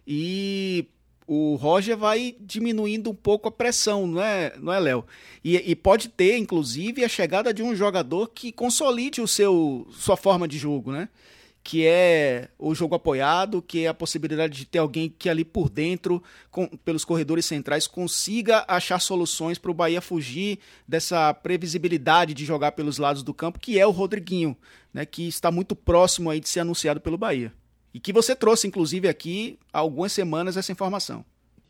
[0.07, 0.87] E
[1.27, 5.05] o Roger vai diminuindo um pouco a pressão, não é, não é Léo?
[5.45, 10.17] E, e, pode ter, inclusive, a chegada de um jogador que consolide o seu sua
[10.17, 11.09] forma de jogo, né?
[11.65, 15.71] Que é o jogo apoiado, que é a possibilidade de ter alguém que ali por
[15.71, 20.59] dentro, com, pelos corredores centrais, consiga achar soluções para o Bahia fugir
[20.89, 24.57] dessa previsibilidade de jogar pelos lados do campo, que é o Rodriguinho,
[24.93, 25.07] né?
[25.07, 27.53] Que está muito próximo aí de ser anunciado pelo Bahia.
[27.95, 31.25] E que você trouxe, inclusive, aqui há algumas semanas essa informação.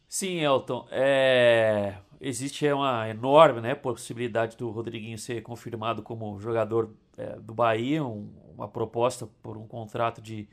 [0.08, 0.86] Sim, Elton.
[0.90, 1.94] É...
[2.20, 8.30] existe uma enorme né, possibilidade do Rodriguinho ser confirmado como jogador é, do Bahia, um,
[8.54, 10.48] uma proposta por um contrato de,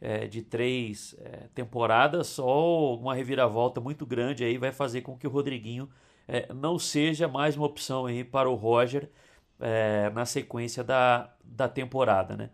[0.00, 5.26] é, de três é, temporadas, só uma reviravolta muito grande aí vai fazer com que
[5.26, 5.88] o Rodriguinho
[6.26, 9.10] é, não seja mais uma opção aí para o Roger
[9.58, 12.36] é, na sequência da, da temporada.
[12.36, 12.50] Né?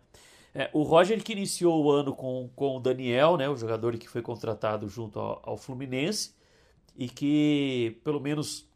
[0.57, 4.09] É, o Roger que iniciou o ano com, com o Daniel, né, o jogador que
[4.09, 6.33] foi contratado junto ao, ao Fluminense,
[6.95, 8.67] e que pelo menos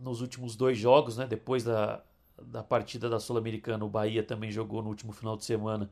[0.00, 2.02] nos últimos dois jogos, né, depois da,
[2.40, 5.90] da partida da Sul-Americana, o Bahia também jogou no último final de semana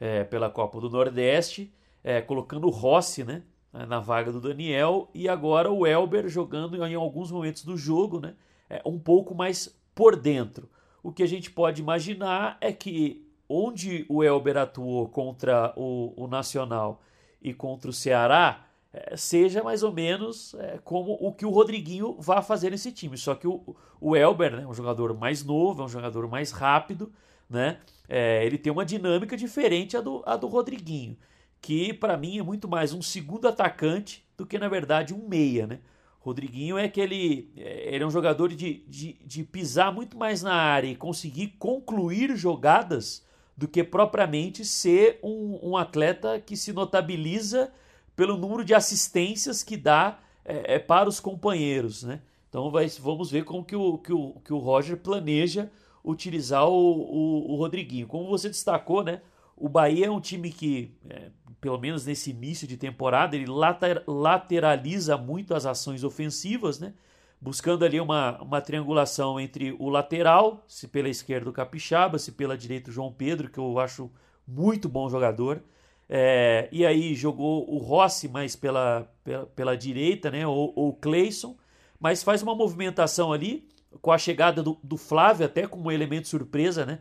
[0.00, 1.70] é, pela Copa do Nordeste,
[2.02, 6.94] é, colocando o Rossi né, na vaga do Daniel e agora o Elber jogando em
[6.94, 8.34] alguns momentos do jogo né,
[8.70, 10.66] é, um pouco mais por dentro.
[11.02, 16.26] O que a gente pode imaginar é que onde o Elber atuou contra o, o
[16.26, 17.02] Nacional
[17.40, 22.16] e contra o Ceará, é, seja mais ou menos é, como o que o Rodriguinho
[22.18, 23.16] vai fazer nesse time.
[23.16, 26.50] Só que o, o Elber né, é um jogador mais novo, é um jogador mais
[26.50, 27.12] rápido,
[27.48, 27.78] né?
[28.08, 31.16] É, ele tem uma dinâmica diferente à do, à do Rodriguinho,
[31.60, 35.66] que para mim é muito mais um segundo atacante do que na verdade um meia,
[35.66, 35.80] né?
[36.20, 37.52] Rodriguinho é aquele.
[37.56, 41.54] É, ele é um jogador de, de, de pisar muito mais na área e conseguir
[41.58, 43.25] concluir jogadas
[43.56, 47.72] do que propriamente ser um, um atleta que se notabiliza
[48.14, 52.02] pelo número de assistências que dá é, é, para os companheiros.
[52.02, 52.20] Né?
[52.48, 55.70] Então vai, vamos ver como que o, que, o, que o Roger planeja
[56.04, 58.06] utilizar o, o, o Rodriguinho.
[58.06, 59.20] Como você destacou, né?
[59.56, 64.04] o Bahia é um time que, é, pelo menos nesse início de temporada, ele later,
[64.06, 66.92] lateraliza muito as ações ofensivas, né?
[67.40, 72.56] Buscando ali uma, uma triangulação entre o lateral, se pela esquerda o Capixaba, se pela
[72.56, 74.10] direita o João Pedro, que eu acho
[74.46, 75.62] muito bom jogador.
[76.08, 80.46] É, e aí jogou o Rossi mais pela, pela, pela direita, né?
[80.46, 81.56] Ou, o Cleison,
[81.98, 83.68] mas faz uma movimentação ali
[84.00, 87.00] com a chegada do, do Flávio, até como elemento surpresa, né?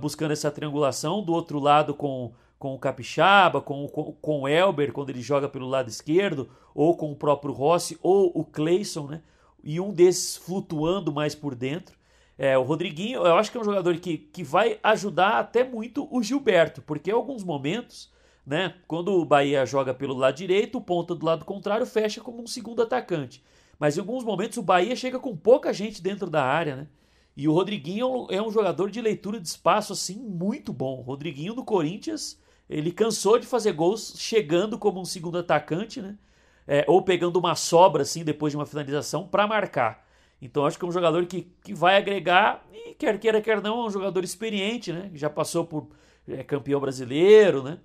[0.00, 1.22] Buscando essa triangulação.
[1.22, 5.48] Do outro lado com, com o Capixaba, com, com, com o Elber, quando ele joga
[5.48, 9.22] pelo lado esquerdo, ou com o próprio Rossi, ou o Cleison, né?
[9.64, 11.96] E um desses flutuando mais por dentro.
[12.36, 16.06] É, o Rodriguinho, eu acho que é um jogador que, que vai ajudar até muito
[16.14, 18.12] o Gilberto, porque em alguns momentos,
[18.44, 22.42] né, quando o Bahia joga pelo lado direito, o ponta do lado contrário fecha como
[22.42, 23.42] um segundo atacante.
[23.78, 26.86] Mas em alguns momentos o Bahia chega com pouca gente dentro da área, né?
[27.36, 30.98] E o Rodriguinho é um jogador de leitura de espaço assim muito bom.
[30.98, 36.16] O Rodriguinho do Corinthians, ele cansou de fazer gols chegando como um segundo atacante, né?
[36.66, 40.04] É, ou pegando uma sobra assim depois de uma finalização para marcar.
[40.40, 43.82] Então acho que é um jogador que, que vai agregar e quer queira quer não
[43.82, 45.10] é um jogador experiente, né?
[45.14, 45.88] Já passou por
[46.28, 47.78] é, campeão brasileiro, né?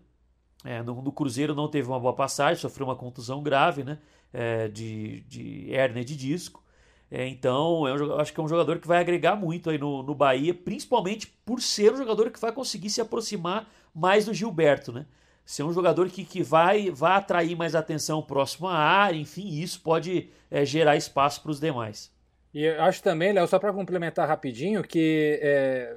[0.65, 3.97] É, no, no, Cruzeiro não teve uma boa passagem, sofreu uma contusão grave, né?
[4.33, 6.63] É, de, de hérnia de disco.
[7.11, 10.13] É, então, é acho que é um jogador que vai agregar muito aí no, no
[10.13, 15.05] Bahia, principalmente por ser um jogador que vai conseguir se aproximar mais do Gilberto, né?
[15.49, 19.81] Ser um jogador que, que vai, vai atrair mais atenção próximo à área, enfim, isso
[19.81, 22.11] pode é, gerar espaço para os demais.
[22.53, 25.95] E eu acho também, Léo, só para complementar rapidinho, que é,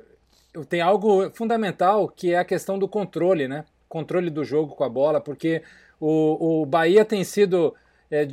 [0.71, 3.67] tem algo fundamental que é a questão do controle, né?
[3.91, 5.63] Controle do jogo com a bola, porque
[6.01, 7.75] o, o Bahia tem sido.
[8.11, 8.27] É,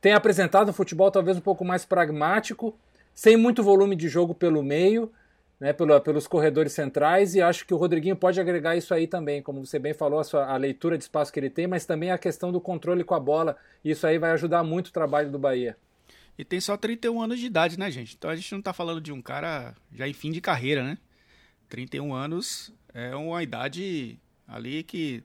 [0.00, 2.76] tem apresentado um futebol talvez um pouco mais pragmático,
[3.14, 5.12] sem muito volume de jogo pelo meio,
[5.60, 9.42] né, pelo, pelos corredores centrais e acho que o Rodriguinho pode agregar isso aí também,
[9.42, 12.10] como você bem falou, a, sua, a leitura de espaço que ele tem, mas também
[12.10, 13.56] a questão do controle com a bola.
[13.84, 15.76] Isso aí vai ajudar muito o trabalho do Bahia.
[16.38, 18.14] E tem só 31 anos de idade, né, gente?
[18.16, 20.96] Então a gente não está falando de um cara já em fim de carreira, né?
[21.68, 24.18] 31 anos é uma idade
[24.48, 25.22] ali que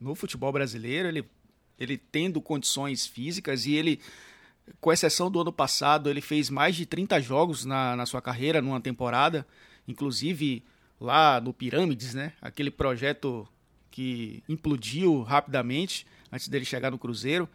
[0.00, 1.24] no futebol brasileiro ele,
[1.78, 4.00] ele tendo condições físicas e ele
[4.80, 8.60] com exceção do ano passado, ele fez mais de 30 jogos na, na sua carreira,
[8.60, 9.46] numa temporada,
[9.86, 10.62] inclusive
[11.00, 12.32] lá no Pirâmides, né?
[12.40, 13.46] Aquele projeto
[13.90, 17.48] que implodiu rapidamente antes dele chegar no Cruzeiro.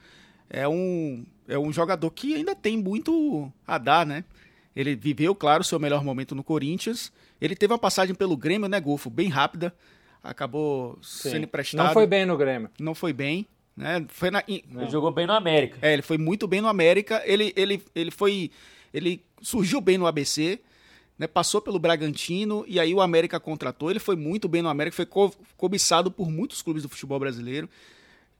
[0.50, 4.24] É um, é um jogador que ainda tem muito a dar, né?
[4.76, 7.12] Ele viveu, claro, seu melhor momento no Corinthians.
[7.40, 9.10] Ele teve uma passagem pelo Grêmio, né, Golfo?
[9.10, 9.74] Bem rápida.
[10.24, 11.32] Acabou Sim.
[11.32, 11.86] sendo emprestado.
[11.86, 12.70] Não foi bem no Grêmio.
[12.80, 13.48] Não foi bem.
[13.76, 14.06] Né?
[14.10, 15.78] Foi na, Ele jogou bem no América.
[15.82, 17.22] É, ele foi muito bem no América.
[17.26, 18.52] Ele, ele, ele foi.
[18.94, 20.60] Ele surgiu bem no ABC,
[21.18, 21.26] né?
[21.26, 23.90] Passou pelo Bragantino e aí o América contratou.
[23.90, 27.68] Ele foi muito bem no América, foi co cobiçado por muitos clubes do futebol brasileiro.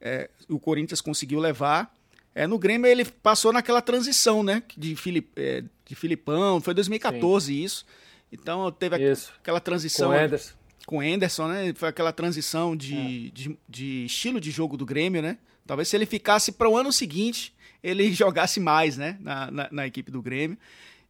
[0.00, 1.92] É, o Corinthians conseguiu levar.
[2.34, 4.62] É, no Grêmio ele passou naquela transição, né?
[4.76, 7.62] De, Filip, é, de Filipão, foi 2014 Sim.
[7.62, 7.86] isso.
[8.32, 9.32] Então teve isso.
[9.40, 10.10] aquela transição.
[10.10, 11.72] Com Ederson com o Anderson, né?
[11.74, 13.30] Foi aquela transição de, é.
[13.30, 15.38] de, de, estilo de jogo do Grêmio, né?
[15.66, 19.86] Talvez se ele ficasse para o ano seguinte, ele jogasse mais, né, na, na, na,
[19.86, 20.58] equipe do Grêmio.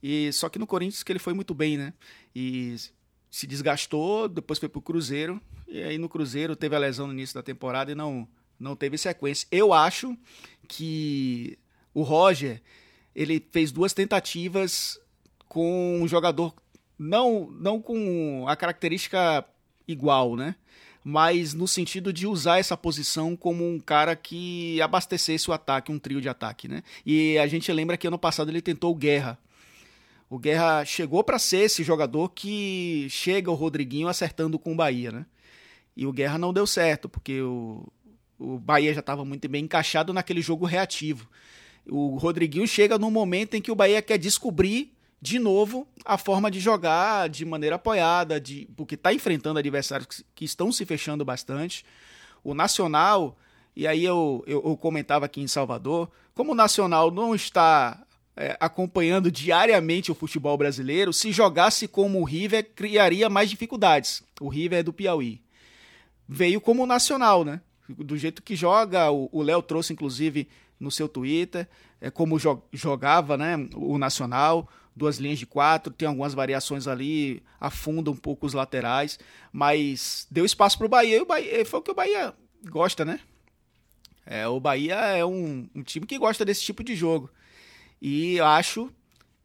[0.03, 1.93] E só que no Corinthians que ele foi muito bem, né?
[2.35, 2.77] E
[3.31, 7.35] se desgastou, depois foi pro Cruzeiro e aí no Cruzeiro teve a lesão no início
[7.35, 8.29] da temporada e não
[8.61, 9.49] não teve sequência.
[9.51, 10.17] Eu acho
[10.69, 11.59] que
[11.93, 12.63] o Roger
[13.13, 15.01] ele fez duas tentativas
[15.49, 16.55] com um jogador
[16.97, 19.45] não não com a característica
[19.87, 20.55] igual, né?
[21.03, 25.99] Mas no sentido de usar essa posição como um cara que abastecesse o ataque, um
[25.99, 26.83] trio de ataque, né?
[27.05, 29.39] E a gente lembra que ano passado ele tentou o Guerra.
[30.31, 35.13] O Guerra chegou para ser esse jogador que chega o Rodriguinho acertando com o Bahia,
[35.13, 35.27] né?
[35.95, 37.87] E o Guerra não deu certo, porque o,
[38.39, 41.29] o Bahia já estava muito bem encaixado naquele jogo reativo.
[41.87, 44.94] O Rodriguinho chega num momento em que o Bahia quer descobrir
[45.25, 50.25] de novo a forma de jogar de maneira apoiada, de, porque está enfrentando adversários que,
[50.35, 51.83] que, estão se fechando bastante.
[52.45, 53.35] O Nacional,
[53.75, 58.05] e aí eu, eu, eu comentava aqui em Salvador, como o Nacional não está
[58.37, 64.23] é, acompanhando diariamente o futebol brasileiro, se jogasse como o River, criaria mais dificuldades.
[64.39, 65.41] O River é do Piauí.
[66.29, 67.63] Veio como nacional, né?
[67.89, 70.49] Do jeito que joga, o Léo trouxe inclusive
[70.79, 71.67] no seu Twitter,
[71.99, 77.43] é como jo jogava né, o Nacional, duas linhas de quatro, tem algumas variações ali,
[77.61, 79.19] afunda um pouco os laterais,
[79.53, 82.35] mas deu espaço para o Bahia, e o Bahia foi o que o Bahia
[82.69, 83.21] gosta, né?
[84.27, 87.31] É, o Bahia é um, um time que gosta desse tipo de jogo.
[88.01, 88.91] E acho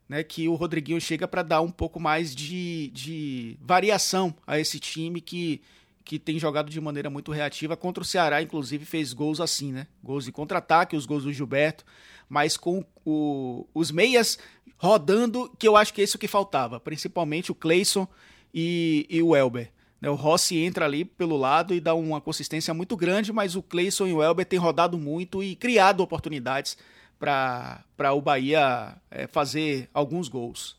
[0.07, 4.79] né, que o Rodriguinho chega para dar um pouco mais de, de variação a esse
[4.79, 5.61] time que,
[6.03, 7.77] que tem jogado de maneira muito reativa.
[7.77, 9.87] Contra o Ceará, inclusive, fez gols assim, né?
[10.03, 11.85] Gols de contra-ataque, os gols do Gilberto,
[12.29, 14.37] mas com o, os meias
[14.77, 18.07] rodando, que eu acho que é isso que faltava, principalmente o Cleison
[18.53, 19.71] e, e o Elber.
[19.99, 20.09] Né?
[20.09, 24.07] O Rossi entra ali pelo lado e dá uma consistência muito grande, mas o Cleison
[24.07, 26.77] e o Elber têm rodado muito e criado oportunidades
[27.19, 30.77] para o Bahia é, fazer alguns gols.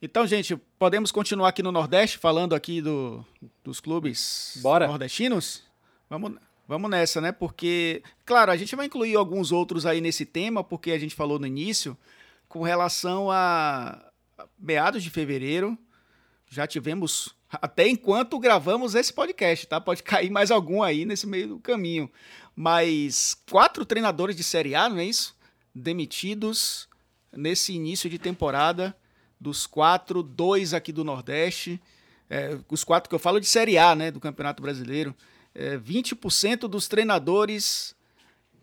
[0.00, 3.24] Então, gente, podemos continuar aqui no Nordeste, falando aqui do,
[3.64, 4.86] dos clubes Bora.
[4.86, 5.62] nordestinos?
[6.08, 6.34] Vamos,
[6.66, 7.32] vamos nessa, né?
[7.32, 11.38] Porque, claro, a gente vai incluir alguns outros aí nesse tema, porque a gente falou
[11.38, 11.96] no início,
[12.48, 14.10] com relação a
[14.58, 15.76] meados de fevereiro,
[16.48, 19.80] já tivemos, até enquanto gravamos esse podcast, tá?
[19.80, 22.10] Pode cair mais algum aí nesse meio do caminho.
[22.54, 25.34] Mas quatro treinadores de Série A, não é isso?
[25.74, 26.88] demitidos
[27.32, 28.96] nesse início de temporada.
[29.40, 31.82] Dos quatro, dois aqui do Nordeste.
[32.30, 35.14] É, os quatro que eu falo de Série A, né, do Campeonato Brasileiro.
[35.54, 37.94] É, 20% dos treinadores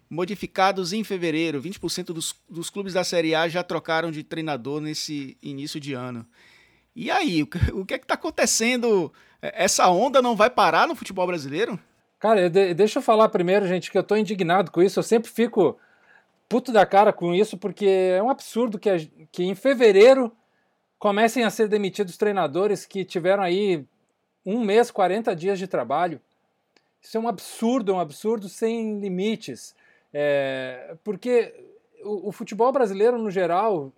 [0.10, 1.62] modificados em fevereiro.
[1.62, 6.26] 20% dos, dos clubes da Série A já trocaram de treinador nesse início de ano.
[6.94, 9.12] E aí, o que é que está acontecendo?
[9.42, 11.80] É, essa onda não vai parar no futebol brasileiro?
[12.20, 15.00] Cara, deixa eu falar primeiro, gente, que eu estou indignado com isso.
[15.00, 15.80] Eu sempre fico
[16.48, 18.98] puto da cara com isso, porque é um absurdo que, a,
[19.32, 20.32] que em fevereiro
[21.00, 23.86] comecem a ser demitidos treinadores que tiveram aí
[24.46, 26.22] um mês, 40 dias de trabalho.
[27.02, 29.76] Isso é um absurdo, um absurdo sem limites.
[30.14, 31.54] É, porque
[32.04, 33.91] o, o, futebol brasileiro, no geral,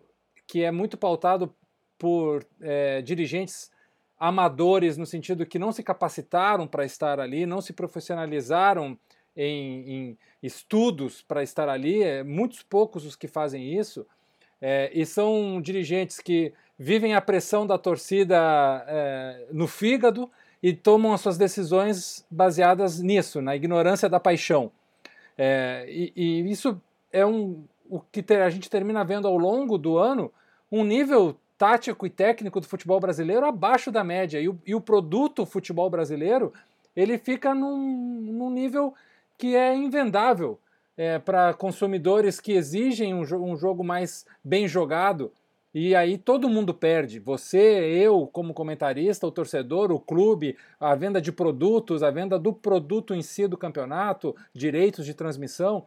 [0.48, 1.54] que é muito pautado
[1.98, 3.72] por é, dirigentes
[4.20, 8.98] amadores, no sentido que não se capacitaram para estar ali, não se profissionalizaram
[9.36, 14.06] em, em estudos para estar ali, é, muitos poucos os que fazem isso,
[14.62, 20.32] é, e são dirigentes que vivem a pressão da torcida é, no fígado
[20.64, 24.72] e tomam as suas decisões baseadas nisso, na ignorância da paixão.
[25.38, 29.98] É, e, e, isso é um, o que a gente termina vendo ao longo do
[29.98, 30.32] ano,
[30.72, 34.40] um nível tático e técnico do futebol brasileiro abaixo da média.
[34.40, 36.54] E o, e o produto futebol brasileiro
[36.96, 38.94] ele fica num, num nível
[39.38, 40.58] que é invendável
[40.96, 45.32] é, para consumidores que exigem um, um jogo mais bem jogado.
[45.74, 47.20] E aí todo mundo perde.
[47.20, 52.54] Você, eu, como comentarista, o torcedor, o clube, a venda de produtos, a venda do
[52.54, 55.86] produto em si do campeonato, direitos de transmissão.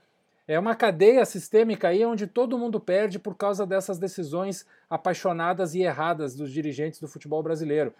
[0.49, 5.82] É uma cadeia sistêmica aí onde todo mundo perde por causa dessas decisões apaixonadas e
[5.82, 7.95] erradas dos dirigentes do futebol brasileiro.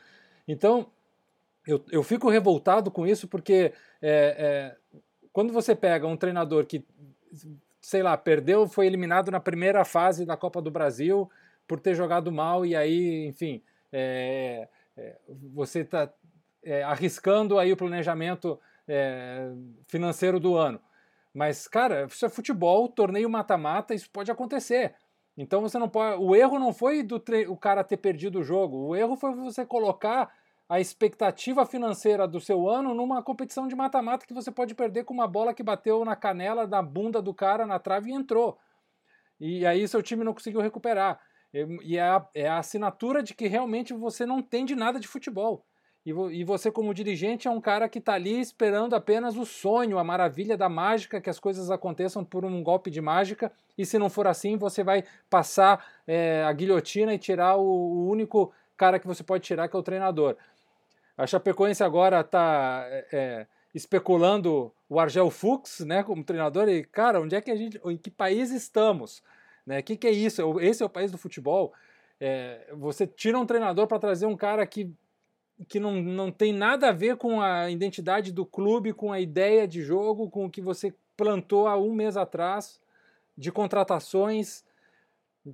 [0.47, 0.87] Então,
[1.67, 3.73] eu, eu fico revoltado com isso porque
[4.03, 4.77] é, é,
[5.33, 6.85] quando você pega um treinador que,
[7.81, 11.29] sei lá, perdeu, foi eliminado na primeira fase da Copa do Brasil
[11.67, 13.63] por ter jogado mal e aí, enfim,
[13.93, 15.17] é, é,
[15.53, 16.13] você está
[16.63, 18.59] é, arriscando aí o planejamento
[18.89, 19.51] é,
[19.87, 20.81] financeiro do ano.
[21.33, 24.95] Mas, cara, isso é futebol, torneio mata-mata, isso pode acontecer.
[25.37, 26.23] Então você não pode.
[26.23, 28.89] O erro não foi do o cara ter perdido o jogo.
[28.89, 30.33] O erro foi você colocar
[30.69, 35.15] a expectativa financeira do seu ano numa competição de mata-mata que você pode perder com
[35.15, 38.59] uma bola que bateu na canela, na bunda do cara, na trave e entrou.
[39.39, 41.21] e aí seu time não conseguiu recuperar.
[41.53, 45.65] E é a, é a assinatura de que realmente você não entende nada de futebol.
[46.07, 49.99] E, e você, como dirigente, é um cara que está ali esperando apenas o sonho,
[49.99, 53.51] a maravilha da mágica, que as coisas aconteçam por um golpe de mágica.
[53.77, 58.09] E se não for assim, você vai passar é, a guilhotina e tirar o, o,
[58.09, 60.37] único cara que você pode tirar, que é o treinador.
[61.19, 66.69] A Chapecoense agora está é, é, especulando o Argel Fuchs né, como treinador.
[66.69, 67.81] E, cara, onde é que a gente.
[67.85, 69.25] Em que país estamos?
[69.67, 69.83] Né?
[69.83, 70.61] que, que é isso?
[70.61, 71.75] Esse é o país do futebol.
[72.21, 74.91] É, você tira um treinador para trazer um cara que
[75.69, 79.67] que não, não tem nada a ver com a identidade do clube, com a ideia
[79.67, 82.79] de jogo, com o que você plantou há um mês atrás,
[83.37, 84.65] de contratações.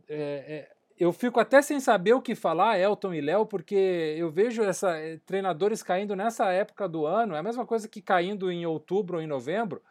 [0.09, 4.31] É, é, eu fico até sem saber o que falar, Elton e Léo, porque eu
[4.31, 8.51] vejo essa, eh, treinadores caindo nessa época do ano, é a mesma coisa que caindo
[8.51, 9.83] em outubro ou em novembro,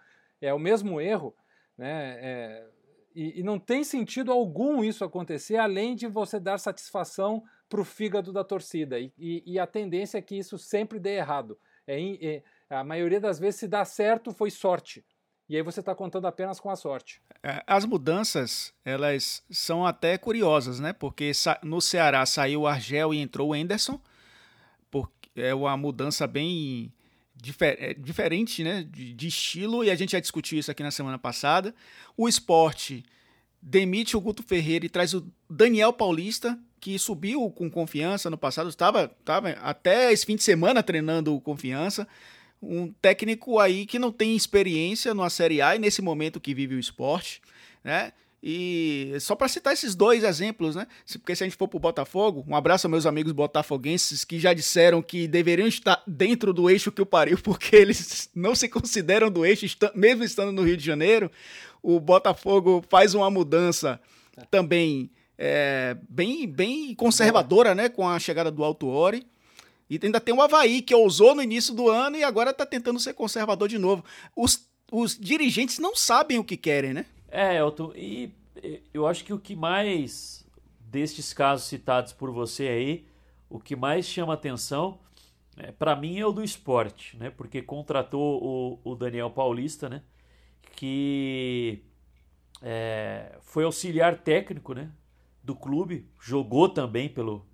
[0.42, 1.34] é o mesmo erro.
[1.78, 2.18] Né?
[2.22, 2.68] É,
[3.16, 7.86] e, e não tem sentido algum isso acontecer, além de você dar satisfação para o
[7.86, 9.00] fígado da torcida.
[9.00, 11.58] E, e, e, a tendência é que isso sempre dê errado.
[11.88, 15.06] É, é, a maioria das vezes, se dá certo, foi sorte.
[15.48, 17.22] E aí você está contando apenas com a sorte.
[17.44, 20.94] É, as mudanças, elas são até curiosas, né?
[20.94, 21.32] Porque
[21.64, 24.00] no Ceará saiu o Argel e entrou o Enderson.
[24.90, 26.94] Porque é uma mudança bem
[27.42, 28.88] difer é, diferente, né?
[28.90, 31.74] De, de, estilo, e a gente já discutiu isso aqui na semana passada.
[32.16, 33.04] O esporte
[33.60, 38.70] demite o Guto Ferreira e traz o Daniel Paulista, que subiu com confiança no passado,
[38.70, 42.08] estava, estava até esse fim de semana treinando confiança.
[42.62, 46.76] Um técnico aí que não tem experiência numa Série A e nesse momento que vive
[46.76, 47.42] o esporte,
[47.84, 48.14] né?
[48.44, 50.88] E só para citar esses dois exemplos, né?
[51.14, 54.40] Porque se a gente for para o Botafogo, um abraço aos meus amigos botafoguenses que
[54.40, 58.68] já disseram que deveriam estar dentro do eixo que o pariu, porque eles não se
[58.68, 61.30] consideram do eixo, mesmo estando no Rio de Janeiro.
[61.84, 64.00] O Botafogo faz uma mudança
[64.50, 67.90] também é, bem, bem conservadora, né?
[67.90, 69.26] Com a chegada do Alto Ori.
[69.88, 73.00] E ainda tem o Havaí, que ousou no início do ano e agora está tentando
[73.00, 74.04] ser conservador de novo.
[74.36, 77.06] Os, os dirigentes não sabem o que querem, né?
[77.32, 78.34] É, Elton, e
[78.94, 80.46] eu acho que o que mais
[80.82, 83.08] destes casos citados por você aí,
[83.50, 85.00] o que mais chama atenção,
[85.56, 87.30] é, para mim é o do esporte, né?
[87.30, 90.02] Porque contratou o, o Daniel Paulista, né?
[90.76, 91.82] Que
[92.62, 94.92] é, foi auxiliar técnico, né?
[95.42, 97.46] Do clube, jogou também pelo,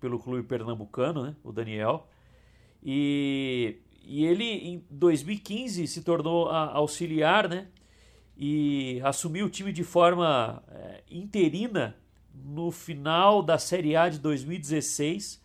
[0.00, 1.36] pelo clube pernambucano, né?
[1.44, 2.08] O Daniel.
[2.82, 7.68] E, e ele em 2015 se tornou auxiliar, né?
[8.38, 11.96] E assumiu o time de forma é, interina
[12.32, 15.42] no final da Série A de 2016.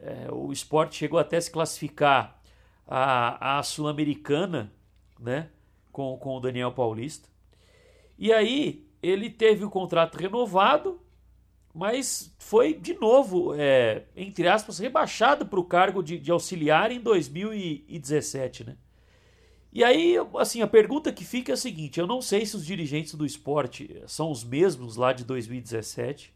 [0.00, 2.40] É, o esporte chegou até se classificar
[2.88, 4.72] a, a Sul-Americana
[5.18, 5.50] né,
[5.92, 7.28] com, com o Daniel Paulista.
[8.18, 10.98] E aí ele teve o contrato renovado,
[11.74, 17.00] mas foi de novo, é, entre aspas, rebaixado para o cargo de, de auxiliar em
[17.00, 18.64] 2017.
[18.64, 18.76] Né?
[19.72, 22.66] E aí, assim, a pergunta que fica é a seguinte: eu não sei se os
[22.66, 26.34] dirigentes do esporte são os mesmos lá de 2017,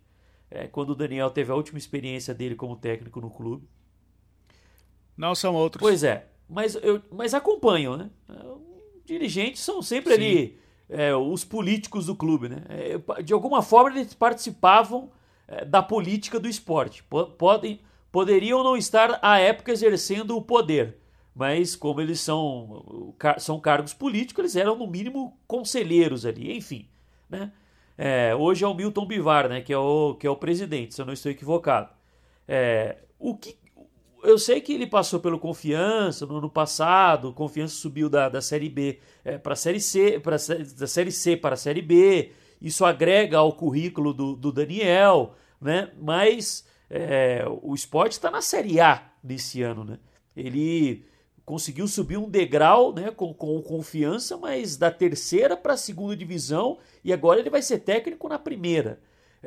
[0.51, 3.67] é, quando o Daniel teve a última experiência dele como técnico no clube.
[5.17, 5.81] Não são outros.
[5.81, 8.11] Pois é, mas, eu, mas acompanham, né?
[9.05, 10.21] Dirigentes são sempre Sim.
[10.21, 10.59] ali
[10.89, 12.63] é, os políticos do clube, né?
[12.69, 15.11] É, de alguma forma eles participavam
[15.69, 17.05] da política do esporte.
[17.37, 17.79] Podem,
[18.11, 20.97] poderiam não estar à época exercendo o poder
[21.35, 26.89] mas como eles são, são cargos políticos, eles eram no mínimo conselheiros ali, enfim.
[27.29, 27.51] Né?
[27.99, 31.01] É, hoje é o Milton Bivar, né, que, é o, que é o presidente, se
[31.01, 31.91] eu não estou equivocado.
[32.47, 33.57] É, o que,
[34.23, 38.69] eu sei que ele passou pelo Confiança no ano passado, Confiança subiu da, da Série
[38.69, 42.85] B é, para a Série C, pra, da Série C para a Série B, isso
[42.85, 45.91] agrega ao currículo do, do Daniel, né?
[46.01, 49.85] mas é, o esporte está na Série A desse ano.
[49.85, 49.99] Né?
[50.35, 51.05] Ele
[51.45, 56.79] conseguiu subir um degrau né, com, com confiança, mas da terceira para a segunda divisão
[57.05, 59.01] e agora ele vai ser técnico na primeira.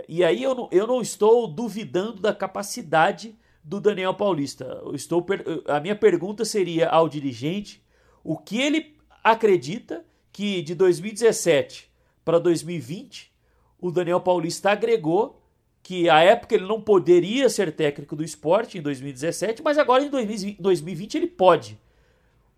[0.08, 4.80] E aí eu não, eu não estou duvidando da capacidade do Daniel Paulista.
[4.86, 5.26] Eu estou,
[5.68, 7.84] a minha pergunta seria ao dirigente
[8.24, 11.90] o que ele acredita que de 2017
[12.24, 13.32] para 2020
[13.80, 15.42] o Daniel Paulista agregou
[15.82, 20.10] que a época ele não poderia ser técnico do esporte em 2017, mas agora em
[20.60, 21.80] 2020 ele pode.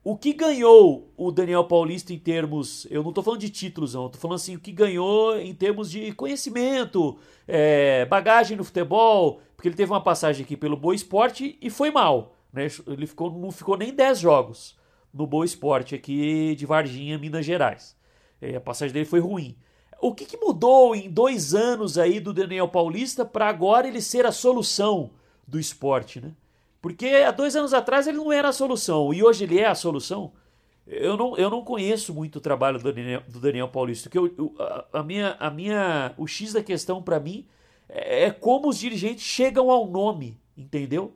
[0.03, 2.87] O que ganhou o Daniel Paulista em termos.
[2.89, 4.05] Eu não estou falando de títulos, não.
[4.05, 9.41] Estou falando assim, o que ganhou em termos de conhecimento, é, bagagem no futebol.
[9.55, 12.35] Porque ele teve uma passagem aqui pelo Boa Esporte e foi mal.
[12.51, 12.67] Né?
[12.87, 14.77] Ele ficou, não ficou nem 10 jogos
[15.13, 17.95] no Boa Esporte aqui de Varginha, Minas Gerais.
[18.41, 19.57] É, a passagem dele foi ruim.
[20.01, 24.25] o que, que mudou em dois anos aí do Daniel Paulista para agora ele ser
[24.25, 25.11] a solução
[25.45, 26.31] do esporte, né?
[26.81, 29.75] Porque há dois anos atrás ele não era a solução e hoje ele é a
[29.75, 30.31] solução.
[30.87, 34.09] Eu não, eu não conheço muito o trabalho do Daniel, do Daniel Paulista.
[34.09, 37.45] Que eu, a, a, minha, a minha, o X da questão para mim
[37.89, 41.13] é, é, como os dirigentes chegam ao nome, entendeu?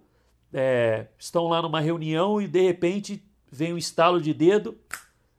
[0.51, 4.77] É, estão lá numa reunião e de repente vem um estalo de dedo.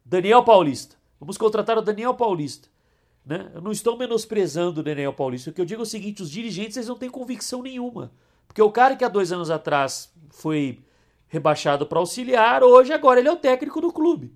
[0.05, 0.97] Daniel Paulista.
[1.18, 2.68] Vamos contratar o Daniel Paulista.
[3.25, 3.51] Né?
[3.55, 5.51] Eu não estou menosprezando o Daniel Paulista.
[5.51, 8.12] O que eu digo é o seguinte: os dirigentes eles não têm convicção nenhuma.
[8.47, 10.85] Porque o cara que há dois anos atrás foi
[11.28, 14.32] rebaixado para auxiliar, hoje agora ele é o técnico do clube.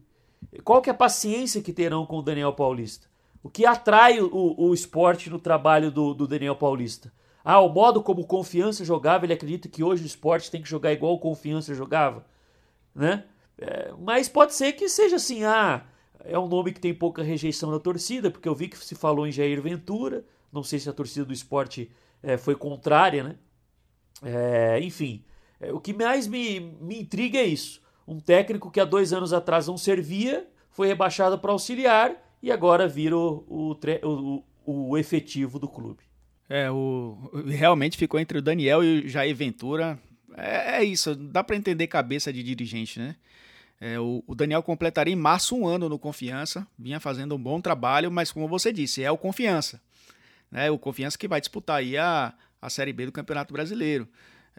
[0.65, 3.07] Qual que é a paciência que terão com o Daniel Paulista?
[3.43, 7.13] O que atrai o, o esporte no trabalho do, do Daniel Paulista?
[7.45, 10.93] Ah, o modo como Confiança jogava, ele acredita que hoje o esporte tem que jogar
[10.93, 12.27] igual o Confiança jogava,
[12.95, 13.25] né?
[13.57, 15.85] É, mas pode ser que seja assim, ah,
[16.25, 19.27] é um nome que tem pouca rejeição da torcida, porque eu vi que se falou
[19.27, 21.91] em Jair Ventura, não sei se a torcida do esporte
[22.23, 23.37] é, foi contrária, né?
[24.23, 25.25] É, enfim,
[25.61, 27.81] é, o que mais me, me intriga é isso.
[28.07, 32.87] Um técnico que há dois anos atrás não servia, foi rebaixado para auxiliar e agora
[32.87, 36.05] vira o, o, o, o efetivo do clube.
[36.49, 39.99] É, o, realmente ficou entre o Daniel e o Jair Ventura.
[40.37, 43.17] É, é isso, dá para entender cabeça de dirigente, né?
[43.81, 47.61] É, o, o, Daniel completaria em março um ano no Confiança, vinha fazendo um bom
[47.61, 49.81] trabalho, mas como você disse, é o Confiança.
[50.51, 50.69] Né?
[50.71, 54.09] O Confiança que vai disputar aí a, a Série B do Campeonato Brasileiro.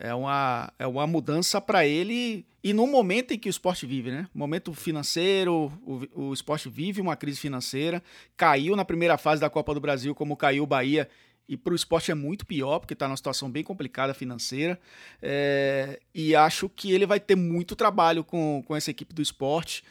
[0.01, 4.11] É uma, é uma mudança para ele e no momento em que o esporte vive,
[4.11, 4.27] né?
[4.33, 8.01] Momento financeiro, o, o esporte vive uma crise financeira,
[8.37, 11.09] caiu na primeira fase da Copa do Brasil, como caiu o Bahia,
[11.49, 14.79] e para o esporte é muito pior, porque está numa situação bem complicada financeira.
[15.21, 19.83] É, e acho que ele vai ter muito trabalho com, com essa equipe do esporte,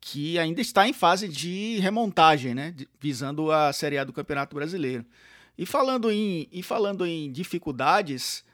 [0.00, 2.74] que ainda está em fase de remontagem, né?
[2.98, 5.04] visando a Série A do Campeonato Brasileiro.
[5.58, 8.44] E falando em, e falando em dificuldades,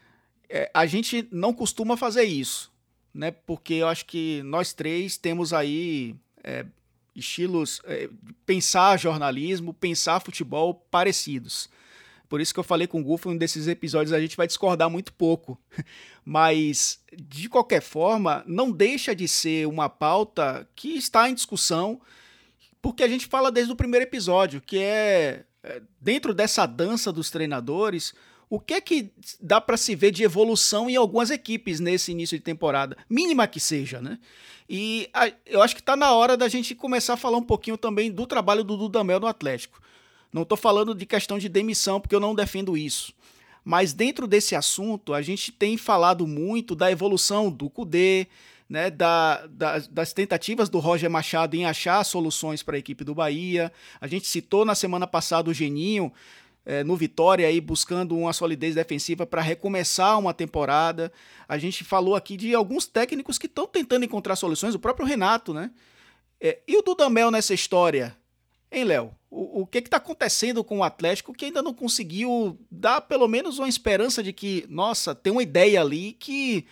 [0.48, 2.72] é, a gente não costuma fazer isso,
[3.12, 3.30] né?
[3.30, 6.64] Porque eu acho que nós três temos aí é,
[7.14, 8.08] estilos, é,
[8.44, 11.68] pensar jornalismo, pensar futebol parecidos.
[12.28, 14.90] Por isso que eu falei com o Gufo, um desses episódios a gente vai discordar
[14.90, 15.58] muito pouco.
[16.24, 22.00] Mas, de qualquer forma, não deixa de ser uma pauta que está em discussão,
[22.82, 27.30] porque a gente fala desde o primeiro episódio, que é, é dentro dessa dança dos
[27.30, 28.12] treinadores,
[28.48, 32.38] o que é que dá para se ver de evolução em algumas equipes nesse início
[32.38, 34.18] de temporada, mínima que seja, né?
[34.68, 37.76] E a, eu acho que está na hora da gente começar a falar um pouquinho
[37.76, 39.80] também do trabalho do Dudamel no Atlético.
[40.32, 43.12] Não estou falando de questão de demissão, porque eu não defendo isso.
[43.64, 48.28] Mas dentro desse assunto, a gente tem falado muito da evolução do CUDE,
[48.68, 53.14] né, da, da, das tentativas do Roger Machado em achar soluções para a equipe do
[53.14, 53.72] Bahia.
[54.00, 56.12] A gente citou na semana passada o Geninho,
[56.66, 61.12] é, no Vitória aí buscando uma solidez defensiva para recomeçar uma temporada.
[61.48, 65.54] A gente falou aqui de alguns técnicos que estão tentando encontrar soluções, o próprio Renato,
[65.54, 65.70] né?
[66.40, 68.16] É, e o Dudamel nessa história?
[68.70, 69.14] Hein, Léo?
[69.30, 73.60] O, o que está acontecendo com o Atlético que ainda não conseguiu dar pelo menos
[73.60, 76.66] uma esperança de que, nossa, tem uma ideia ali que,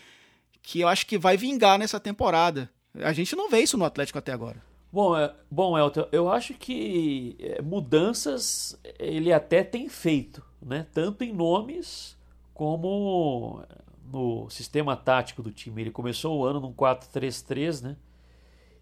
[0.60, 2.68] que eu acho que vai vingar nessa temporada.
[2.96, 4.60] A gente não vê isso no Atlético até agora.
[4.94, 10.86] Bom, é, bom, Elton, eu acho que é, mudanças ele até tem feito, né?
[10.92, 12.16] Tanto em nomes
[12.54, 13.60] como
[14.06, 15.82] no sistema tático do time.
[15.82, 17.96] Ele começou o ano num 4-3-3, né?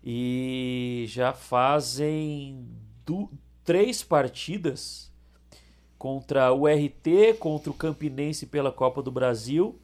[0.04, 2.68] E já fazem
[3.06, 3.30] do,
[3.64, 5.10] três partidas
[5.96, 9.80] contra o RT, contra o Campinense pela Copa do Brasil,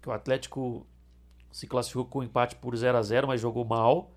[0.00, 0.86] que o Atlético
[1.52, 4.13] se classificou com empate por 0 a 0 mas jogou mal.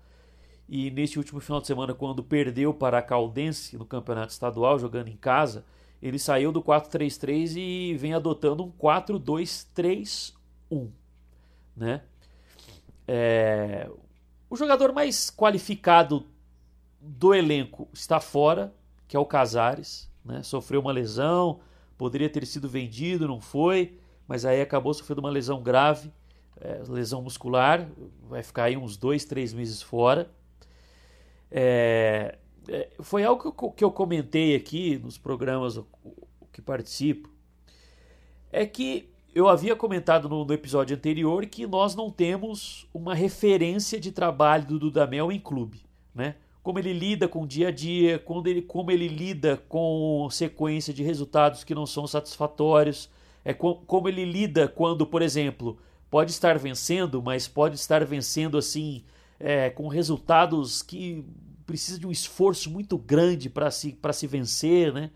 [0.68, 5.08] E neste último final de semana, quando perdeu para a Caldense no campeonato estadual, jogando
[5.08, 5.64] em casa,
[6.02, 10.90] ele saiu do 4-3-3 e vem adotando um 4-2-3-1.
[11.74, 12.02] Né?
[13.06, 13.88] É...
[14.50, 16.26] O jogador mais qualificado
[17.00, 18.74] do elenco está fora,
[19.06, 20.10] que é o Casares.
[20.24, 20.42] Né?
[20.42, 21.60] Sofreu uma lesão,
[21.96, 26.12] poderia ter sido vendido, não foi, mas aí acabou sofrendo uma lesão grave,
[26.60, 27.88] é, lesão muscular,
[28.28, 30.30] vai ficar aí uns dois, três meses fora.
[31.50, 32.38] É,
[32.68, 35.80] é, foi algo que eu, que eu, comentei aqui nos programas
[36.52, 37.30] que participo.
[38.52, 43.98] É que eu havia comentado no, no, episódio anterior que nós não temos uma referência
[43.98, 45.82] de trabalho do Dudamel em clube,
[46.14, 46.36] né?
[46.62, 50.92] Como ele lida com o dia a dia, quando ele, como ele lida com sequência
[50.92, 53.08] de resultados que não são satisfatórios,
[53.42, 55.78] é com, como ele lida quando, por exemplo,
[56.10, 59.02] pode estar vencendo, mas pode estar vencendo assim
[59.38, 61.24] é, com resultados que
[61.66, 65.10] precisa de um esforço muito grande para se, se vencer, né?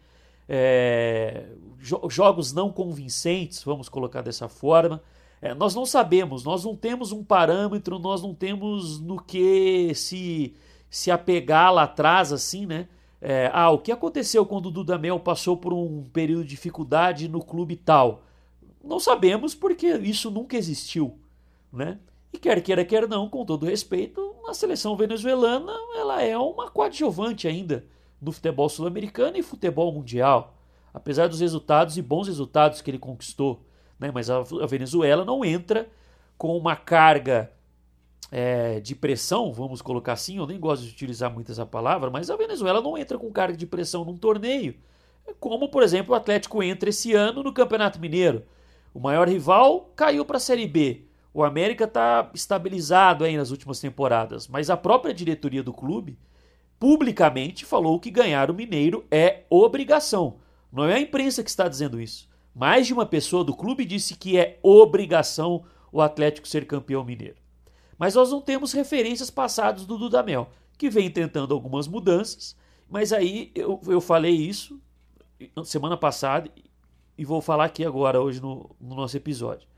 [0.48, 1.46] É,
[1.78, 5.02] jo jogos não convincentes, vamos colocar dessa forma.
[5.40, 10.54] É, nós não sabemos, nós não temos um parâmetro, nós não temos no que se,
[10.90, 12.86] se apegar lá atrás, assim, né?
[13.20, 17.42] É, ah, o que aconteceu quando o Dudamel passou por um período de dificuldade no
[17.42, 18.24] clube tal?
[18.82, 21.16] Não sabemos porque isso nunca existiu,
[21.72, 21.98] né?
[22.32, 27.46] E quer queira, quer não, com todo respeito, a seleção venezuelana ela é uma coadjuvante
[27.46, 27.84] ainda
[28.20, 30.56] no futebol sul-americano e futebol mundial.
[30.94, 33.64] Apesar dos resultados e bons resultados que ele conquistou
[34.02, 34.10] né?
[34.12, 35.88] mas a, a Venezuela não entra
[36.36, 37.52] com uma carga
[38.32, 42.28] é, de pressão, vamos colocar assim, eu nem gosto de utilizar muito essa palavra, mas
[42.28, 44.74] a Venezuela não entra com carga de pressão num torneio,
[45.38, 48.44] como por exemplo o Atlético entra esse ano no Campeonato Mineiro.
[48.92, 51.04] O maior rival caiu para a Série B.
[51.34, 56.18] O América está estabilizado aí nas últimas temporadas, mas a própria diretoria do clube
[56.78, 60.38] publicamente falou que ganhar o Mineiro é obrigação.
[60.70, 62.28] Não é a imprensa que está dizendo isso.
[62.54, 67.36] Mais de uma pessoa do clube disse que é obrigação o Atlético ser campeão mineiro.
[67.98, 72.56] Mas nós não temos referências passadas do Dudamel, que vem tentando algumas mudanças,
[72.88, 74.80] mas aí eu, eu falei isso
[75.64, 76.50] semana passada
[77.16, 79.68] e vou falar aqui agora, hoje no, no nosso episódio.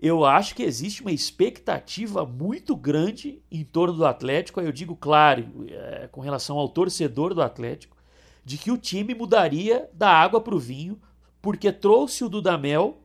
[0.00, 4.94] Eu acho que existe uma expectativa muito grande em torno do Atlético, aí eu digo
[4.94, 7.96] claro, é, com relação ao torcedor do Atlético,
[8.44, 11.00] de que o time mudaria da água para o vinho
[11.42, 12.98] porque trouxe o Dudamel,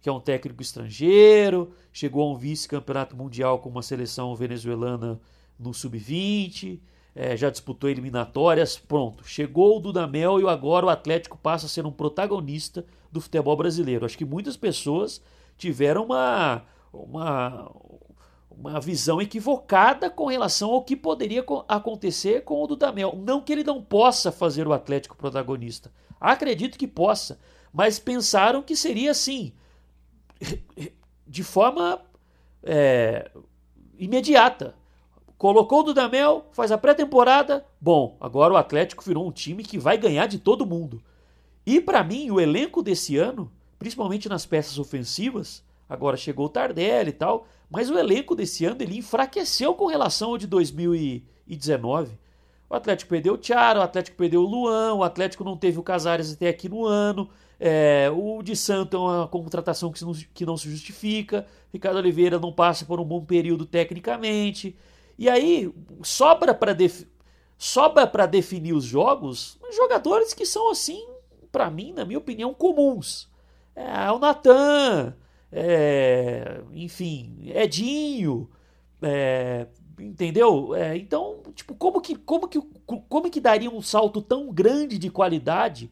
[0.00, 5.20] que é um técnico estrangeiro, chegou a um vice-campeonato mundial com uma seleção venezuelana
[5.58, 6.78] no sub-20,
[7.14, 9.26] é, já disputou eliminatórias, pronto.
[9.26, 14.06] Chegou o Dudamel e agora o Atlético passa a ser um protagonista do futebol brasileiro.
[14.06, 15.20] Acho que muitas pessoas
[15.60, 17.70] tiveram uma, uma,
[18.50, 23.14] uma visão equivocada com relação ao que poderia acontecer com o Dudamel.
[23.16, 25.92] Não que ele não possa fazer o Atlético protagonista.
[26.20, 27.38] Acredito que possa
[27.72, 29.52] mas pensaram que seria assim,
[31.26, 32.00] de forma
[32.62, 33.30] é,
[33.98, 34.74] imediata.
[35.38, 39.96] Colocou o Dudamel, faz a pré-temporada, bom, agora o Atlético virou um time que vai
[39.96, 41.02] ganhar de todo mundo.
[41.64, 43.50] E para mim, o elenco desse ano,
[43.80, 48.76] principalmente nas peças ofensivas, agora chegou o Tardelli e tal, mas o elenco desse ano
[48.78, 52.18] ele enfraqueceu com relação ao de 2019.
[52.68, 55.82] O Atlético perdeu o Thiago, o Atlético perdeu o Luan, o Atlético não teve o
[55.82, 57.28] Casares até aqui no ano.
[57.58, 61.46] É, o de Santo é uma contratação que não, que não se justifica.
[61.72, 64.76] Ricardo Oliveira não passa por um bom período tecnicamente.
[65.18, 65.72] E aí
[66.02, 66.76] sobra para
[67.56, 71.06] sobra para definir os jogos jogadores que são assim,
[71.50, 73.29] para mim, na minha opinião, comuns.
[73.74, 75.14] É, o Natan,
[75.50, 78.50] é, enfim, Edinho,
[79.02, 79.66] é,
[79.98, 80.74] entendeu?
[80.74, 85.10] É, então, tipo, como que, como que, como que daria um salto tão grande de
[85.10, 85.90] qualidade?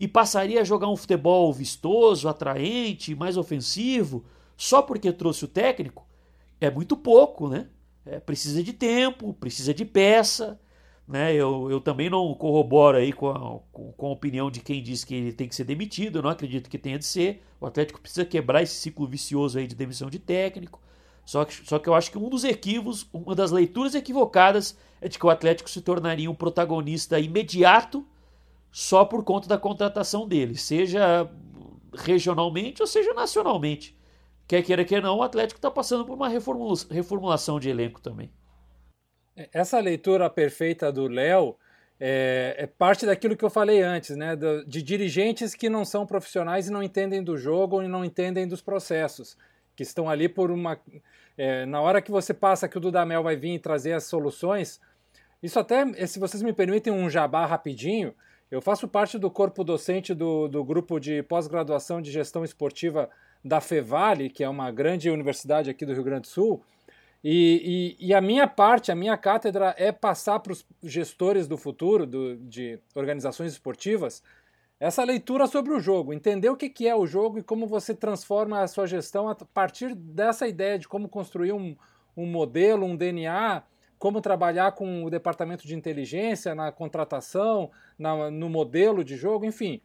[0.00, 4.24] e passaria a jogar um futebol vistoso, atraente, mais ofensivo,
[4.56, 6.06] só porque trouxe o técnico,
[6.58, 7.68] é muito pouco, né?
[8.06, 10.58] É, precisa de tempo, precisa de peça.
[11.10, 11.34] Né?
[11.34, 15.12] Eu, eu também não corroboro aí com a, com, a opinião de quem diz que
[15.12, 17.42] ele tem que ser demitido, eu não acredito que tenha de ser.
[17.60, 20.80] O Atlético precisa quebrar esse ciclo vicioso aí de demissão de técnico.
[21.26, 25.08] Só que, só que eu acho que um dos equívocos, uma das leituras equivocadas é
[25.08, 28.06] de que o Atlético se tornaria um protagonista imediato
[28.70, 31.28] só por conta da contratação dele, seja
[31.92, 33.98] regionalmente ou seja nacionalmente.
[34.46, 38.30] Quer queira, quer não, o Atlético está passando por uma reformulação de elenco também.
[39.36, 41.56] É, essa leitura perfeita do Léo
[41.98, 44.34] é, é, parte daquilo que eu falei antes, né?
[44.34, 48.48] De, de, dirigentes que não são profissionais e não entendem do jogo e não entendem
[48.48, 49.36] dos processos,
[49.76, 50.80] que estão ali por uma.
[51.36, 54.80] É, na hora que você passa que o Dudamel vai vir e trazer as soluções,
[55.42, 58.14] isso até, se vocês me permitem um jabá rapidinho,
[58.50, 63.08] eu faço parte do corpo docente do, do grupo de pós-graduação de gestão esportiva
[63.44, 66.62] da Fevale, que é uma grande universidade aqui do Rio Grande do Sul.
[67.22, 71.56] E, e, e a minha parte, a minha cátedra é passar para os gestores do
[71.56, 74.22] futuro, do, de organizações esportivas,
[74.78, 77.94] essa leitura sobre o jogo, entender o que, que é o jogo e como você
[77.94, 81.76] transforma a sua gestão a partir dessa ideia de como construir um,
[82.16, 83.62] um modelo, um DNA
[83.98, 89.82] como trabalhar com o departamento de inteligência na contratação, na, no modelo de jogo, enfim.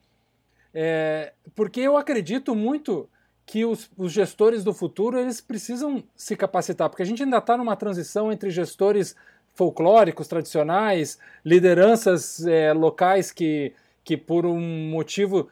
[0.74, 3.10] É, porque eu acredito muito
[3.46, 7.56] que os, os, gestores do futuro eles precisam se capacitar, porque a gente ainda está
[7.56, 9.16] numa transição entre gestores
[9.54, 13.74] folclóricos, tradicionais, lideranças é, locais que,
[14.04, 15.50] que por um motivo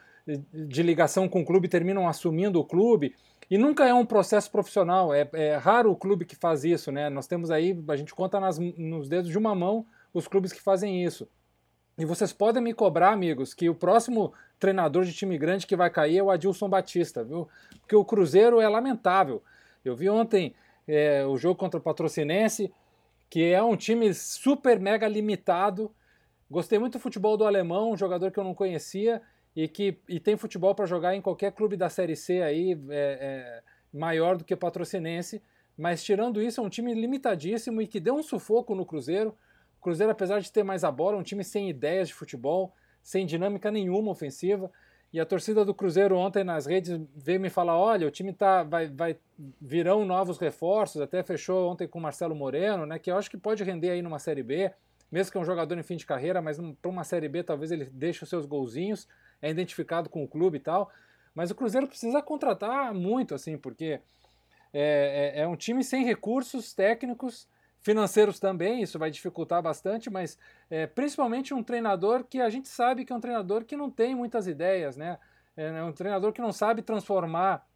[0.54, 3.16] de ligação com o clube terminam assumindo o clube.
[3.50, 7.10] E nunca é um processo profissional, é, é, raro o clube que faz isso, né?
[7.10, 10.62] Nós temos aí, a gente conta nas, nos dedos de uma mão os clubes que
[10.62, 11.28] fazem isso.
[11.98, 15.89] E vocês podem me cobrar, amigos, que o próximo treinador de time grande que vai
[15.89, 17.48] cair é o Adilson Batista, viu?
[17.80, 19.44] Porque o Cruzeiro é lamentável.
[19.86, 20.56] Eu vi ontem
[20.88, 22.74] é, o jogo contra o Patrocinense,
[23.30, 25.91] que é um time super mega limitado.
[26.50, 29.22] Gostei muito do futebol do alemão, um jogador que eu não conhecia
[29.56, 33.62] e que e tem futebol para jogar em qualquer clube da Série C aí, é,
[33.62, 33.64] é,
[33.94, 35.44] maior do que o Patrocinense.
[35.78, 39.36] Mas tirando isso, é um time limitadíssimo e que deu um sufoco no Cruzeiro.
[39.84, 43.26] Cruzeiro, apesar de ter mais a bola, é um time sem ideias de futebol, sem
[43.26, 44.72] dinâmica nenhuma ofensiva.
[45.12, 48.64] E a torcida do Cruzeiro ontem nas redes veio me falar: olha, o time tá,
[48.64, 49.16] vai, vai
[49.62, 52.98] virão novos reforços, até fechou ontem com o Marcelo Moreno, né?
[52.98, 54.72] Que eu acho que pode render aí numa Série B,
[55.12, 57.72] mesmo que é um jogador em fim de carreira, mas para uma Série B talvez
[57.72, 59.08] ele deixe os seus golzinhos,
[59.40, 60.90] é identificado com o clube e tal.
[61.36, 64.00] Mas o Cruzeiro precisa contratar muito, assim, porque
[64.74, 67.48] é, é, é um time sem recursos técnicos
[67.84, 73.04] financeiros também, isso vai dificultar bastante, mas é, principalmente um treinador que a gente sabe
[73.04, 75.20] que é um treinador que não tem muitas ideias, né?
[75.56, 77.68] É, é um treinador que não sabe transformar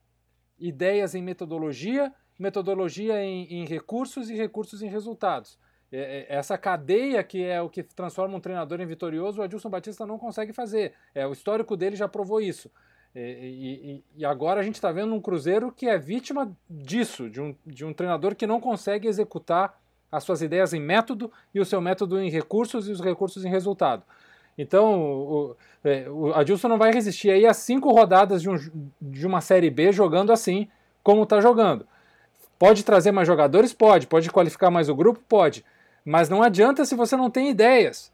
[0.57, 5.59] ideias em metodologia, metodologia em, em recursos e recursos em resultados.
[5.91, 9.69] É, é, essa cadeia que é o que transforma um treinador em vitorioso, o Adilson
[9.69, 10.93] Batista não consegue fazer.
[11.13, 12.71] É, o histórico dele já provou isso.
[13.13, 17.41] E, e, e, agora a gente está vendo um Cruzeiro que é vítima disso, de
[17.41, 19.75] um, de um treinador que não consegue executar
[20.11, 23.49] as suas ideias em método e o seu método em recursos e os recursos em
[23.49, 24.03] resultado.
[24.57, 28.57] Então, o, é, o Adilson não vai resistir aí a cinco rodadas de, um,
[29.01, 30.67] de uma Série B jogando assim,
[31.03, 31.85] como está jogando.
[32.57, 33.71] Pode trazer mais jogadores?
[33.71, 34.07] Pode.
[34.07, 35.21] Pode qualificar mais o grupo?
[35.27, 35.63] Pode.
[36.03, 38.11] Mas não adianta se você não tem ideias.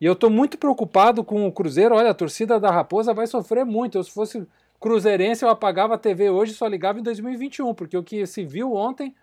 [0.00, 1.94] E eu estou muito preocupado com o Cruzeiro.
[1.94, 3.98] Olha, a torcida da Raposa vai sofrer muito.
[3.98, 4.46] Eu, se fosse
[4.80, 8.44] cruzeirense, eu apagava a TV hoje e só ligava em 2021, porque o que se
[8.44, 9.14] viu ontem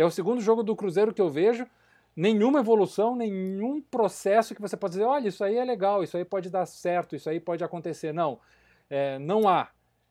[0.00, 1.66] é o segundo jogo do Cruzeiro que eu vejo.
[2.14, 6.24] Nenhuma evolução, nenhum processo que você pode dizer, olha, isso aí é legal, isso aí
[6.24, 8.12] pode dar certo, isso aí pode acontecer.
[8.12, 8.38] Não,
[8.88, 9.68] é, não há.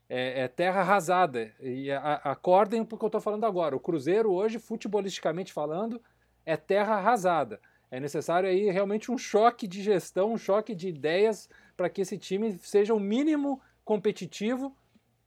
[0.08, 1.52] É, é, terra arrasada.
[1.60, 3.76] E a, acordem porque eu estou falando agora.
[3.76, 6.00] O Cruzeiro hoje, futebolisticamente falando,
[6.46, 7.60] é terra arrasada.
[7.90, 12.18] É necessário aí realmente um choque de gestão, um choque de ideias para que esse
[12.18, 14.76] time seja o mínimo competitivo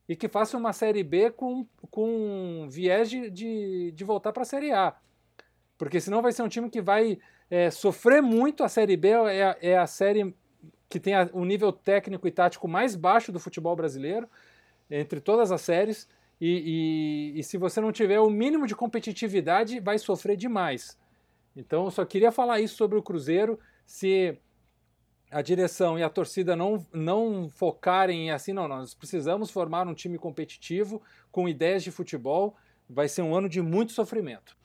[0.08, 4.46] e que faça uma Série B com, com viés de, de, de voltar para a
[4.46, 4.96] Série A.
[5.76, 7.18] Porque senão vai ser um time que vai
[7.50, 8.64] é, sofrer muito.
[8.64, 10.34] A Série B é, é a série
[10.88, 14.26] que tem o nível técnico e tático mais baixo do futebol brasileiro,
[14.90, 16.08] entre todas as séries.
[16.40, 20.98] E, e, e, se você não tiver o mínimo de competitividade, vai sofrer demais.
[21.54, 23.58] Então, eu só queria falar isso sobre o Cruzeiro.
[23.84, 24.38] Se
[25.30, 30.18] a direção e a torcida não, não focarem assim, não, nós precisamos formar um time
[30.18, 32.56] competitivo com ideias de futebol,
[32.88, 34.56] vai ser um ano de muito sofrimento.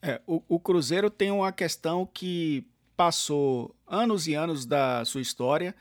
[0.00, 5.74] É, o, o Cruzeiro tem uma questão que passou anos e anos da sua história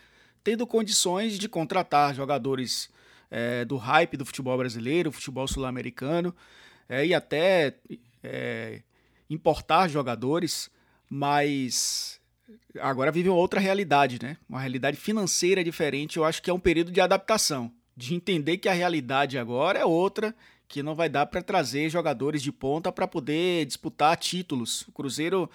[0.45, 2.87] tendo condições de contratar jogadores
[3.31, 6.35] é, do hype do futebol brasileiro, futebol sul-americano,
[6.87, 7.75] é, e até
[8.23, 8.83] é,
[9.27, 10.69] importar jogadores,
[11.09, 12.21] mas
[12.79, 14.37] agora vive uma outra realidade, né?
[14.47, 16.17] Uma realidade financeira diferente.
[16.17, 19.85] Eu acho que é um período de adaptação, de entender que a realidade agora é
[19.85, 20.35] outra,
[20.67, 24.81] que não vai dar para trazer jogadores de ponta para poder disputar títulos.
[24.87, 25.49] O Cruzeiro,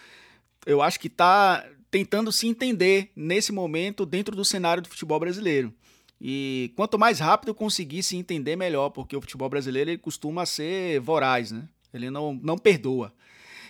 [0.64, 5.74] eu acho que está tentando se entender nesse momento dentro do cenário do futebol brasileiro.
[6.20, 11.00] E quanto mais rápido conseguir se entender, melhor, porque o futebol brasileiro ele costuma ser
[11.00, 11.66] voraz, né?
[11.92, 13.12] Ele não, não perdoa.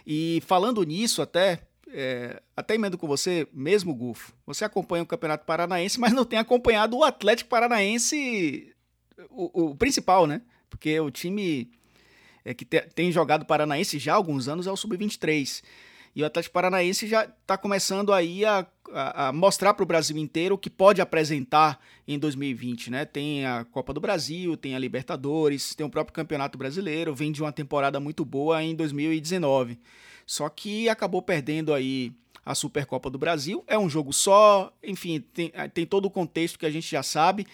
[0.06, 1.62] E falando nisso, até
[1.92, 4.32] é, até emendo com você mesmo, Gufo.
[4.46, 8.74] Você acompanha o Campeonato Paranaense, mas não tem acompanhado o Atlético Paranaense,
[9.30, 10.42] o, o principal, né?
[10.68, 11.70] Porque o time
[12.44, 15.62] é, que te, tem jogado Paranaense já há alguns anos é o Sub-23.
[16.14, 20.16] E o Atlético Paranaense já está começando aí a, a, a mostrar para o Brasil
[20.16, 23.04] inteiro o que pode apresentar em 2020, né?
[23.04, 27.40] Tem a Copa do Brasil, tem a Libertadores, tem o próprio Campeonato Brasileiro, vem de
[27.40, 29.78] uma temporada muito boa em 2019.
[30.30, 32.12] Só que acabou perdendo aí
[32.46, 33.64] a Supercopa do Brasil.
[33.66, 37.48] É um jogo só, enfim, tem, tem todo o contexto que a gente já sabe,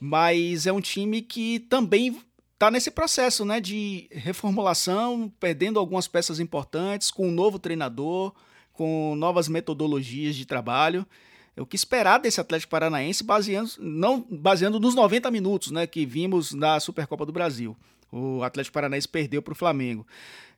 [0.00, 2.18] mas é um time que também
[2.54, 8.32] está nesse processo né, de reformulação, perdendo algumas peças importantes, com um novo treinador,
[8.72, 11.06] com novas metodologias de trabalho.
[11.54, 16.06] É o que esperar desse Atlético Paranaense baseando, não, baseando nos 90 minutos né, que
[16.06, 17.76] vimos na Supercopa do Brasil.
[18.10, 20.06] O Atlético Paranaense perdeu para o Flamengo.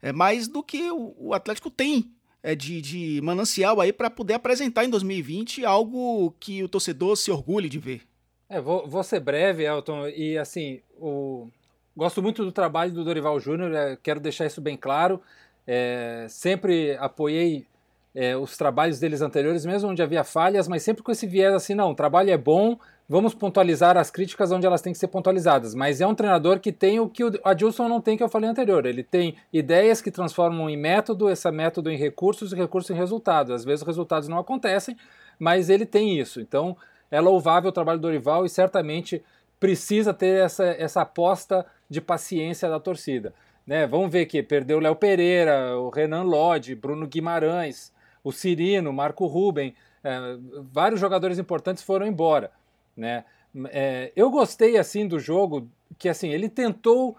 [0.01, 2.11] É mais do que o, o Atlético tem
[2.43, 7.31] é, de, de manancial aí para poder apresentar em 2020 algo que o torcedor se
[7.31, 8.03] orgulhe de ver.
[8.49, 11.49] É, vou, vou ser breve, Elton, e assim, o...
[11.95, 15.21] gosto muito do trabalho do Dorival Júnior, é, quero deixar isso bem claro.
[15.67, 17.67] É, sempre apoiei
[18.15, 21.75] é, os trabalhos deles anteriores, mesmo onde havia falhas, mas sempre com esse viés assim,
[21.75, 22.79] não, o trabalho é bom,
[23.09, 25.75] vamos pontualizar as críticas onde elas têm que ser pontualizadas.
[25.75, 28.51] Mas é um treinador que tem o que o Adilson não tem, que eu falei
[28.51, 28.85] anterior.
[28.85, 33.53] Ele tem ideias que transformam em método, esse método em recursos e recursos em resultados.
[33.53, 34.97] Às vezes os resultados não acontecem,
[35.39, 36.41] mas ele tem isso.
[36.41, 36.77] Então
[37.11, 39.23] é louvável o trabalho do Dorival e certamente
[39.59, 43.33] precisa ter essa, essa aposta de paciência da torcida.
[43.67, 43.87] Né?
[43.87, 47.93] Vamos ver que perdeu o Léo Pereira, o Renan Lodge, Bruno Guimarães,
[48.23, 50.37] o Cirino, Marco Ruben, é,
[50.73, 52.51] vários jogadores importantes foram embora.
[52.99, 53.25] Né?
[53.67, 57.17] É, eu gostei assim do jogo, que assim ele tentou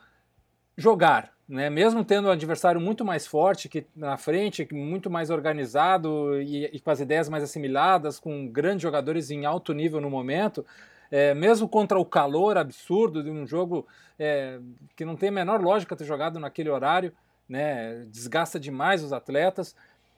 [0.76, 1.70] jogar, né?
[1.70, 6.80] mesmo tendo um adversário muito mais forte que na frente, muito mais organizado e, e
[6.82, 10.66] com as ideias mais assimiladas, com grandes jogadores em alto nível no momento,
[11.10, 13.88] é, mesmo contra o calor absurdo de um jogo
[14.20, 14.60] é,
[14.98, 17.14] que não tem a menor lógica ter jogado naquele horário,
[17.48, 18.06] né?
[18.12, 19.76] desgasta demais os atletas.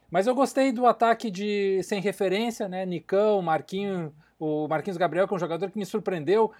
[0.09, 2.85] Mas eu gostei do ataque de sem referência, né?
[2.85, 6.51] Nicão, Marquinhos, o Marquinhos Gabriel, que é um jogador que me surpreendeu.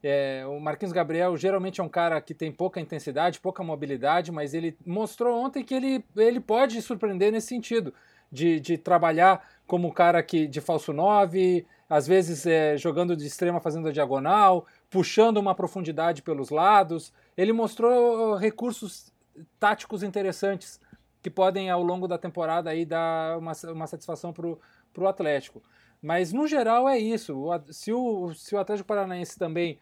[0.00, 4.54] É, o Marquinhos Gabriel geralmente é um cara que tem pouca intensidade, pouca mobilidade, mas
[4.54, 7.92] ele mostrou ontem que ele, ele pode surpreender nesse sentido,
[8.30, 13.26] de, de trabalhar como um cara que, de falso 9, às vezes é, jogando de
[13.26, 17.12] extrema fazendo a diagonal, puxando uma profundidade pelos lados.
[17.36, 19.12] Ele mostrou recursos
[19.58, 20.80] táticos interessantes
[21.20, 25.60] que podem, ao longo da temporada, aí, dar uma, uma satisfação para o Atlético.
[26.06, 27.34] Mas, no geral, é isso.
[27.72, 29.80] Se o, se o Atlético Paranaense também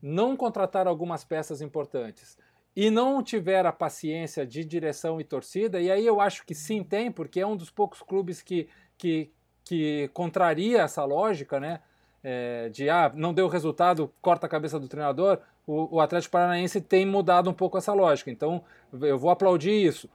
[0.00, 2.38] não contratar algumas peças importantes
[2.74, 6.82] e não tiver a paciência de direção e torcida, e aí eu acho que sim
[6.82, 9.30] tem, porque é um dos poucos clubes que, que,
[9.62, 11.80] que contraria essa lógica, né?
[12.24, 15.40] É, de ah, não deu resultado, corta a cabeça do treinador.
[15.66, 18.30] O, o Atlético Paranaense tem mudado um pouco essa lógica.
[18.30, 18.64] Então
[18.94, 20.08] eu vou aplaudir isso.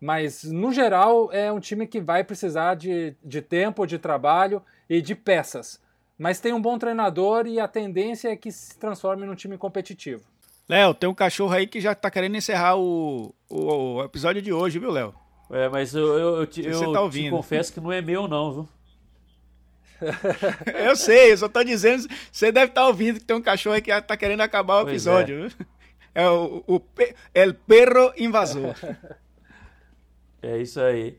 [0.00, 5.00] Mas, no geral, é um time que vai precisar de, de tempo, de trabalho e
[5.00, 5.80] de peças.
[6.18, 10.24] Mas tem um bom treinador e a tendência é que se transforme num time competitivo.
[10.68, 14.52] Léo, tem um cachorro aí que já tá querendo encerrar o, o, o episódio de
[14.52, 15.14] hoje, viu, Léo?
[15.50, 18.52] É, mas eu, eu, eu, te, eu tá te confesso que não é meu, não,
[18.52, 18.68] viu?
[20.84, 23.74] eu sei, eu só tô dizendo, você deve estar tá ouvindo que tem um cachorro
[23.74, 25.50] aí que já tá querendo acabar o pois episódio.
[26.14, 26.82] É, é o, o, o
[27.34, 28.74] El Perro Invasor.
[30.40, 31.18] É isso aí.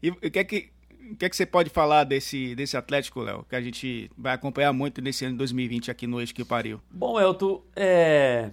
[0.00, 0.70] E o que é que,
[1.12, 3.44] o que, é que você pode falar desse, desse Atlético, Léo?
[3.48, 6.80] Que a gente vai acompanhar muito nesse ano de 2020 aqui no Eixo que Pariu.
[6.90, 8.50] Bom, Elton, é...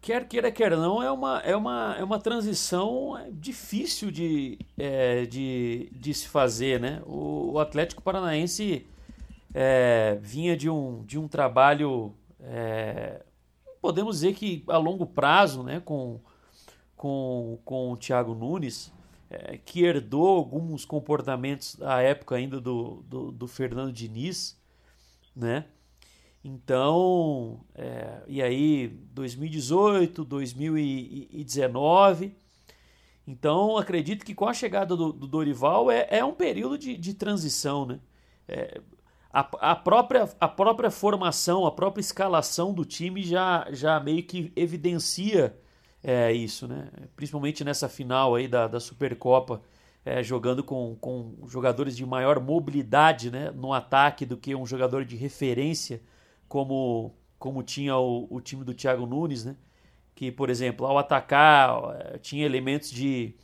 [0.00, 5.88] quer queira, quer não, é uma, é uma, é uma transição difícil de, é, de,
[5.92, 7.02] de se fazer, né?
[7.06, 8.86] O, o Atlético Paranaense
[9.52, 13.22] é, vinha de um, de um trabalho, é,
[13.80, 15.80] podemos dizer que a longo prazo, né?
[15.84, 16.20] Com
[17.04, 18.90] com, com o Thiago Nunes,
[19.34, 24.56] é, que herdou alguns comportamentos à época ainda do, do, do Fernando Diniz,
[25.34, 25.64] né?
[26.44, 32.36] Então, é, e aí 2018, 2019.
[33.26, 37.14] Então, acredito que com a chegada do, do Dorival é, é um período de, de
[37.14, 37.98] transição, né?
[38.46, 38.80] É,
[39.32, 44.52] a, a, própria, a própria formação, a própria escalação do time já, já meio que
[44.54, 45.58] evidencia
[46.04, 46.90] é, isso, né?
[47.16, 49.62] Principalmente nessa final aí da, da Supercopa,
[50.04, 55.02] é, jogando com, com jogadores de maior mobilidade né, no ataque do que um jogador
[55.02, 56.02] de referência,
[56.46, 59.56] como, como tinha o, o time do Thiago Nunes, né?
[60.14, 63.34] Que, por exemplo, ao atacar, é, tinha elementos de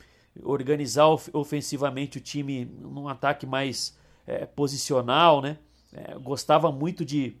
[0.43, 3.97] organizar ofensivamente o time num ataque mais
[4.27, 5.57] é, posicional, né?
[5.91, 7.35] É, gostava muito de,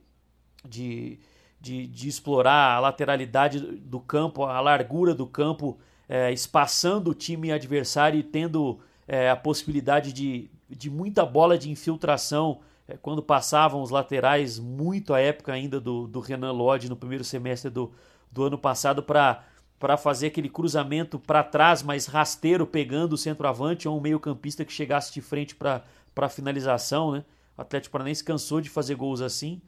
[0.67, 1.19] de
[1.61, 5.77] de, de explorar a lateralidade do campo, a largura do campo,
[6.09, 11.69] é, espaçando o time adversário e tendo é, a possibilidade de, de muita bola de
[11.69, 16.95] infiltração é, quando passavam os laterais, muito à época ainda do, do Renan Lodge no
[16.95, 17.91] primeiro semestre do,
[18.31, 19.43] do ano passado, para
[19.81, 24.71] para fazer aquele cruzamento para trás, mais rasteiro, pegando o centroavante ou um meio-campista que
[24.71, 25.81] chegasse de frente para
[26.15, 27.13] a finalização.
[27.13, 27.25] Né?
[27.57, 29.59] O Atlético Paranaense cansou de fazer gols assim.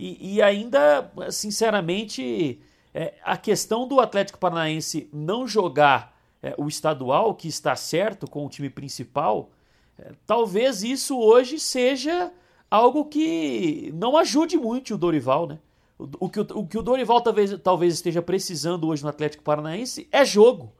[0.00, 2.58] E, e ainda, sinceramente,
[2.94, 8.46] é, a questão do Atlético Paranaense não jogar é, o estadual, que está certo com
[8.46, 9.50] o time principal,
[9.98, 12.32] é, talvez isso hoje seja
[12.70, 15.58] algo que não ajude muito o Dorival, né?
[15.98, 20.08] O, que, o, o que o Dorival talvez, talvez esteja precisando hoje no Atlético Paranaense
[20.10, 20.72] é jogo,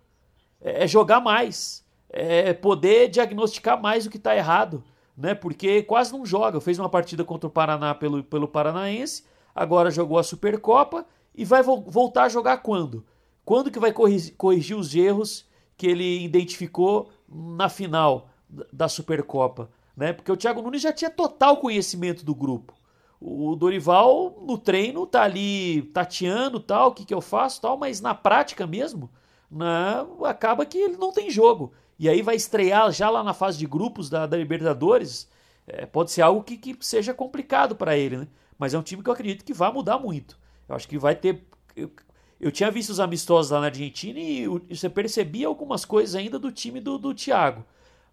[0.62, 4.82] é, é jogar mais, é poder diagnosticar mais o que está errado
[5.20, 5.34] né?
[5.34, 6.60] Porque quase não joga.
[6.60, 11.04] Fez uma partida contra o Paraná pelo, pelo Paranaense, agora jogou a Supercopa
[11.34, 13.04] e vai vo voltar a jogar quando?
[13.44, 15.46] Quando que vai corrigir, os erros
[15.76, 18.30] que ele identificou na final
[18.72, 20.12] da Supercopa, né?
[20.12, 22.74] Porque o Thiago Nunes já tinha total conhecimento do grupo.
[23.20, 28.00] O Dorival no treino tá ali tateando tal, o que, que eu faço tal, mas
[28.00, 29.10] na prática mesmo,
[29.50, 31.72] na, acaba que ele não tem jogo.
[32.00, 35.28] E aí vai estrear já lá na fase de grupos da, da Libertadores.
[35.66, 38.28] É, pode ser algo que, que seja complicado para ele, né?
[38.58, 40.38] Mas é um time que eu acredito que vai mudar muito.
[40.66, 41.44] Eu acho que vai ter.
[41.76, 41.92] Eu,
[42.40, 46.50] eu tinha visto os amistosos lá na Argentina e, você percebia algumas coisas ainda do
[46.50, 47.66] time do, do Thiago.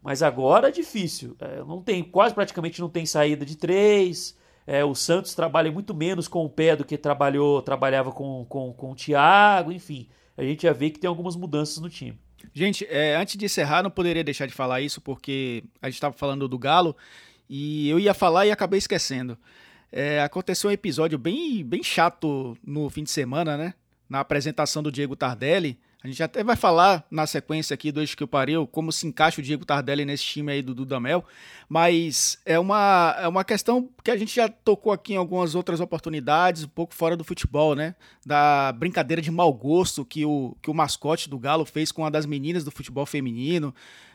[0.03, 1.37] Mas agora é difícil.
[1.39, 4.37] É, não tem, quase praticamente não tem saída de três.
[4.65, 8.73] É, o Santos trabalha muito menos com o pé do que trabalhou, trabalhava com, com,
[8.73, 10.09] com o Thiago, enfim.
[10.35, 12.19] A gente já vê que tem algumas mudanças no time.
[12.53, 16.13] Gente, é, antes de encerrar, não poderia deixar de falar isso, porque a gente estava
[16.13, 16.95] falando do Galo
[17.49, 19.37] e eu ia falar e acabei esquecendo.
[19.91, 23.73] É, aconteceu um episódio bem, bem chato no fim de semana, né?
[24.09, 25.79] Na apresentação do Diego Tardelli.
[26.03, 29.07] A gente até vai falar na sequência aqui do Eixo que eu pariu como se
[29.07, 31.25] encaixa o Diego Tardelli nesse time aí do Dudamel,
[31.67, 35.79] mas é uma, é uma questão que a gente já tocou aqui em algumas outras
[35.79, 37.95] oportunidades, um pouco fora do futebol, né?
[38.23, 42.11] Da brincadeira de mau gosto que o, que o mascote do Galo fez com uma
[42.11, 43.73] das meninas do futebol feminino.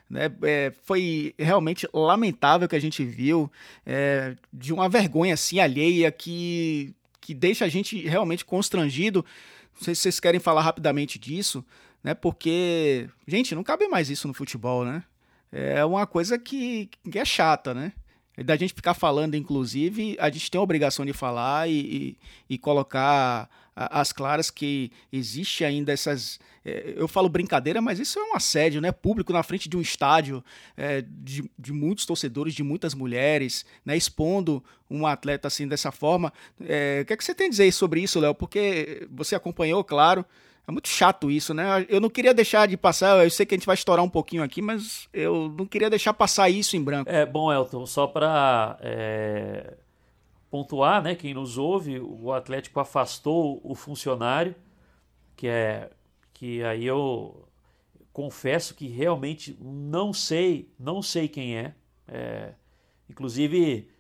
[0.09, 3.51] Né, é, foi realmente lamentável que a gente viu,
[3.85, 9.25] é, de uma vergonha assim alheia que, que deixa a gente realmente constrangido.
[9.75, 11.65] Não sei se vocês querem falar rapidamente disso,
[12.03, 12.15] né?
[12.15, 15.03] Porque, gente, não cabe mais isso no futebol, né?
[15.51, 17.93] É uma coisa que, que é chata, né?
[18.37, 22.17] Da gente ficar falando, inclusive, a gente tem a obrigação de falar e,
[22.49, 26.39] e, e colocar as claras que existe ainda essas.
[26.65, 28.93] É, eu falo brincadeira, mas isso é um assédio, né?
[28.93, 30.45] Público na frente de um estádio,
[30.77, 33.97] é, de, de muitos torcedores, de muitas mulheres, né?
[33.97, 36.33] Expondo um atleta assim dessa forma.
[36.61, 38.35] É, o que, é que você tem a dizer sobre isso, Léo?
[38.35, 40.25] Porque você acompanhou, claro.
[40.67, 41.85] É muito chato isso, né?
[41.89, 44.43] Eu não queria deixar de passar, eu sei que a gente vai estourar um pouquinho
[44.43, 47.11] aqui, mas eu não queria deixar passar isso em branco.
[47.11, 49.75] É, bom, Elton, só para é,
[50.51, 54.55] pontuar, né, quem nos ouve, o Atlético afastou o funcionário,
[55.37, 55.91] que é
[56.33, 57.49] que aí eu
[58.13, 61.75] confesso que realmente não sei, não sei quem é.
[62.07, 62.53] é
[63.09, 63.92] inclusive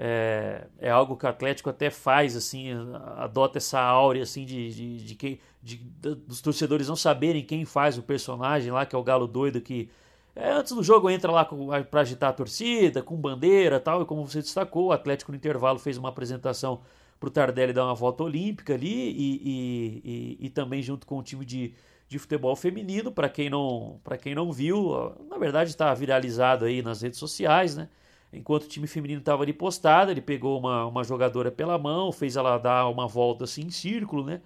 [0.00, 2.70] é, é, algo que o Atlético até faz, assim,
[3.16, 7.98] adota essa áurea assim de, de, de, que, de, dos torcedores não saberem quem faz
[7.98, 9.90] o personagem lá, que é o Galo doido que
[10.36, 11.44] é, antes do jogo entra lá
[11.90, 15.80] para agitar a torcida, com bandeira tal, e como você destacou, o Atlético no intervalo
[15.80, 16.80] fez uma apresentação
[17.18, 21.18] para o Tardelli dar uma volta olímpica ali e, e, e, e também junto com
[21.18, 21.74] o time de,
[22.08, 27.02] de futebol feminino, para quem não quem não viu, na verdade está viralizado aí nas
[27.02, 27.88] redes sociais, né?
[28.32, 32.36] Enquanto o time feminino estava ali postado, ele pegou uma, uma jogadora pela mão, fez
[32.36, 34.40] ela dar uma volta assim em círculo, né?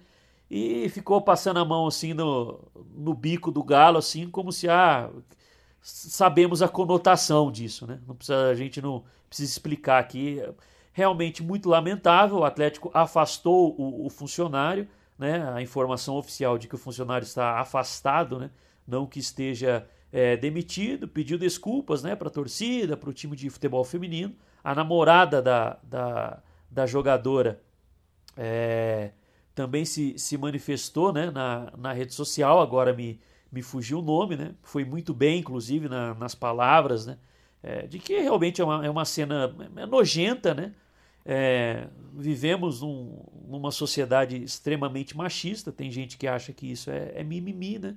[0.49, 2.59] E ficou passando a mão assim no,
[2.95, 5.09] no bico do galo, assim, como se ah,
[5.81, 7.99] sabemos a conotação disso, né?
[8.07, 10.41] Não precisa, a gente não precisa explicar aqui.
[10.93, 12.37] Realmente muito lamentável.
[12.39, 15.51] O Atlético afastou o, o funcionário, né?
[15.53, 18.49] A informação oficial de que o funcionário está afastado, né?
[18.87, 23.49] Não que esteja é, demitido, pediu desculpas né, para a torcida, para o time de
[23.49, 24.35] futebol feminino.
[24.63, 27.59] A namorada da, da, da jogadora
[28.37, 29.09] é,
[29.55, 33.19] também se, se manifestou né, na, na rede social, agora me,
[33.51, 34.53] me fugiu o nome, né?
[34.61, 37.17] foi muito bem, inclusive, na, nas palavras, né?
[37.65, 40.73] É, de que realmente é uma, é uma cena é nojenta, né?
[41.25, 47.23] É, vivemos num, numa sociedade extremamente machista, tem gente que acha que isso é, é
[47.23, 47.95] mimimi, né?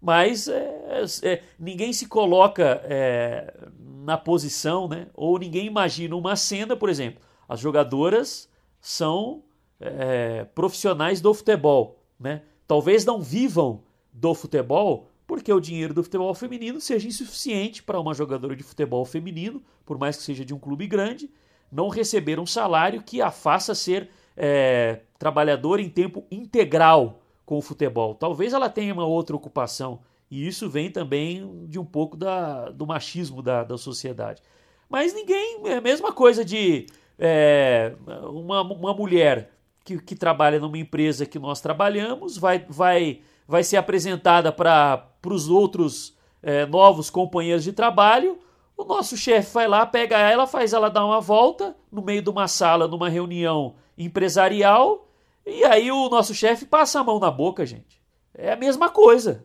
[0.00, 5.08] Mas é, é, ninguém se coloca é, na posição, né?
[5.14, 8.48] ou ninguém imagina uma cena, por exemplo, as jogadoras
[8.80, 9.42] são
[9.78, 12.42] é, profissionais do futebol, né?
[12.66, 13.82] talvez não vivam
[14.12, 19.04] do futebol, porque o dinheiro do futebol feminino seja insuficiente para uma jogadora de futebol
[19.04, 21.30] feminino, por mais que seja de um clube grande,
[21.70, 27.19] não receber um salário que a faça ser é, trabalhador em tempo integral
[27.50, 28.14] com o futebol.
[28.14, 29.98] Talvez ela tenha uma outra ocupação.
[30.30, 34.40] E isso vem também de um pouco da, do machismo da, da sociedade.
[34.88, 35.60] Mas ninguém.
[35.64, 36.86] É a mesma coisa de
[37.18, 37.92] é,
[38.28, 39.50] uma, uma mulher
[39.84, 45.48] que, que trabalha numa empresa que nós trabalhamos, vai, vai, vai ser apresentada para os
[45.48, 48.38] outros é, novos companheiros de trabalho.
[48.76, 52.30] O nosso chefe vai lá, pega ela, faz ela dar uma volta no meio de
[52.30, 55.09] uma sala, numa reunião empresarial
[55.50, 58.00] e aí o nosso chefe passa a mão na boca, gente.
[58.34, 59.44] É a mesma coisa.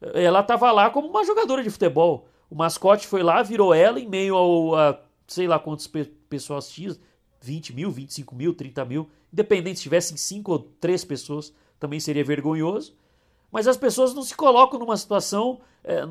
[0.00, 2.28] Ela estava lá como uma jogadora de futebol.
[2.50, 6.68] O mascote foi lá, virou ela em meio ao, a sei lá quantas pe pessoas
[6.68, 6.94] tinha,
[7.40, 9.08] 20 mil, 25 mil, 30 mil.
[9.32, 12.96] Independente se tivessem 5 ou 3 pessoas, também seria vergonhoso.
[13.50, 16.02] Mas as pessoas não se colocam numa situação, é,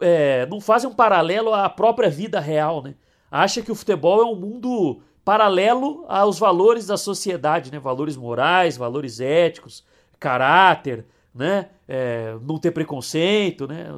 [0.00, 2.94] é, não fazem um paralelo à própria vida real, né?
[3.30, 7.80] Acha que o futebol é um mundo paralelo aos valores da sociedade, né?
[7.80, 9.84] Valores morais, valores éticos,
[10.20, 11.04] caráter,
[11.34, 11.68] né?
[11.88, 13.88] É, não ter preconceito, né?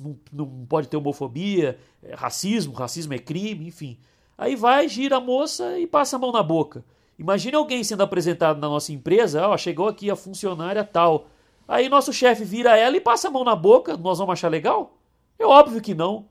[0.00, 3.96] Não, não pode ter homofobia, é, racismo, racismo é crime, enfim.
[4.36, 6.84] Aí vai, gira a moça e passa a mão na boca.
[7.16, 11.28] Imagine alguém sendo apresentado na nossa empresa, ó, chegou aqui a funcionária tal.
[11.68, 14.98] Aí nosso chefe vira ela e passa a mão na boca, nós vamos achar legal?
[15.38, 16.26] É óbvio que não.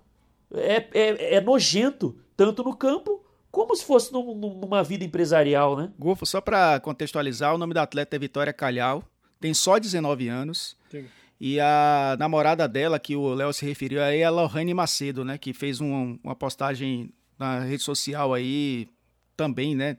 [0.53, 3.21] É, é, é nojento, tanto no campo
[3.51, 5.91] como se fosse num, numa vida empresarial, né?
[5.99, 9.03] Gufo, só para contextualizar, o nome da atleta é Vitória Calhau,
[9.39, 10.77] tem só 19 anos.
[10.89, 11.05] Sim.
[11.39, 15.39] E a namorada dela, que o Léo se referiu aí, é a Lohane Macedo, né?
[15.39, 18.87] Que fez um, uma postagem na rede social aí
[19.35, 19.97] também, né?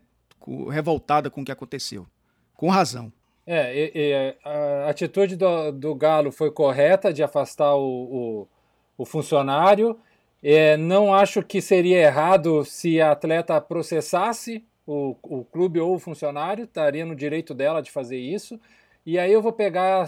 [0.71, 2.07] Revoltada com o que aconteceu.
[2.55, 3.13] Com razão.
[3.45, 8.49] É, e, e a atitude do, do, Galo foi correta de afastar o, o,
[8.97, 9.99] o funcionário.
[10.43, 15.99] É, não acho que seria errado se a atleta processasse o, o clube ou o
[15.99, 18.59] funcionário, estaria no direito dela de fazer isso.
[19.05, 20.07] E aí eu vou pegar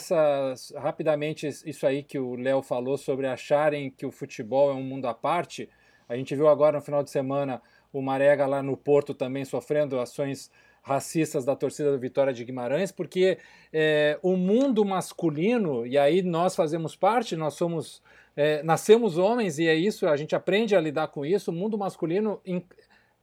[0.77, 5.06] rapidamente isso aí que o Léo falou sobre acharem que o futebol é um mundo
[5.06, 5.69] à parte.
[6.09, 7.61] A gente viu agora no final de semana
[7.93, 10.51] o Marega lá no Porto também sofrendo ações
[10.82, 13.39] racistas da torcida do Vitória de Guimarães, porque
[13.73, 18.02] é, o mundo masculino, e aí nós fazemos parte, nós somos,
[18.36, 21.78] é, nascemos homens e é isso, a gente aprende a lidar com isso, o mundo
[21.78, 22.40] masculino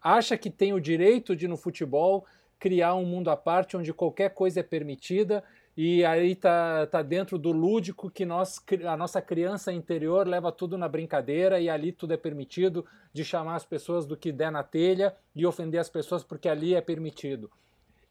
[0.01, 2.25] acha que tem o direito de no futebol
[2.59, 5.43] criar um mundo à parte onde qualquer coisa é permitida
[5.75, 10.77] e aí tá, tá dentro do lúdico que nós, a nossa criança interior leva tudo
[10.77, 14.63] na brincadeira e ali tudo é permitido de chamar as pessoas do que der na
[14.63, 17.49] telha e ofender as pessoas porque ali é permitido.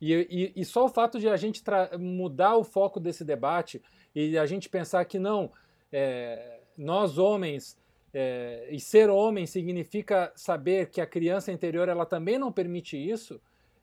[0.00, 1.62] E, e, e só o fato de a gente
[1.98, 3.82] mudar o foco desse debate
[4.14, 5.52] e a gente pensar que não,
[5.92, 7.76] é, nós homens,
[8.12, 13.40] é, e ser homem significa saber que a criança interior ela também não permite isso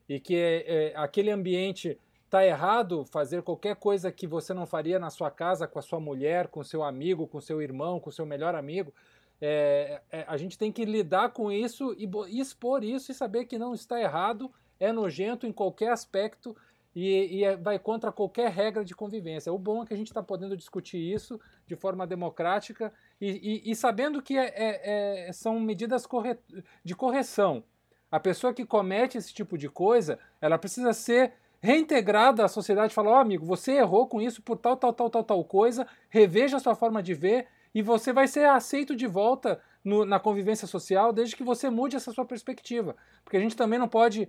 [0.08, 1.98] e que é, é aquele ambiente
[2.30, 5.98] Tá errado fazer qualquer coisa que você não faria na sua casa com a sua
[5.98, 8.92] mulher, com seu amigo, com seu irmão, com seu melhor amigo.
[9.40, 12.06] É, é, a gente tem que lidar com isso e,
[12.38, 16.54] expor isso e saber que não está errado, é nojento em qualquer aspecto
[16.94, 19.52] e, e é, vai contra qualquer regra de convivência.
[19.52, 23.74] O bom é que a gente está podendo discutir isso de forma democrática e, e
[23.74, 26.36] sabendo que é, é, é, são medidas corre
[26.84, 27.62] de correção.
[28.10, 33.10] A pessoa que comete esse tipo de coisa, ela precisa ser reintegrada à sociedade, falar,
[33.10, 36.56] ó oh, amigo, você errou com isso por tal, tal, tal, tal, tal coisa, reveja
[36.56, 40.66] a sua forma de ver e você vai ser aceito de volta no, na convivência
[40.66, 42.96] social desde que você mude essa sua perspectiva.
[43.24, 44.28] Porque a gente também não pode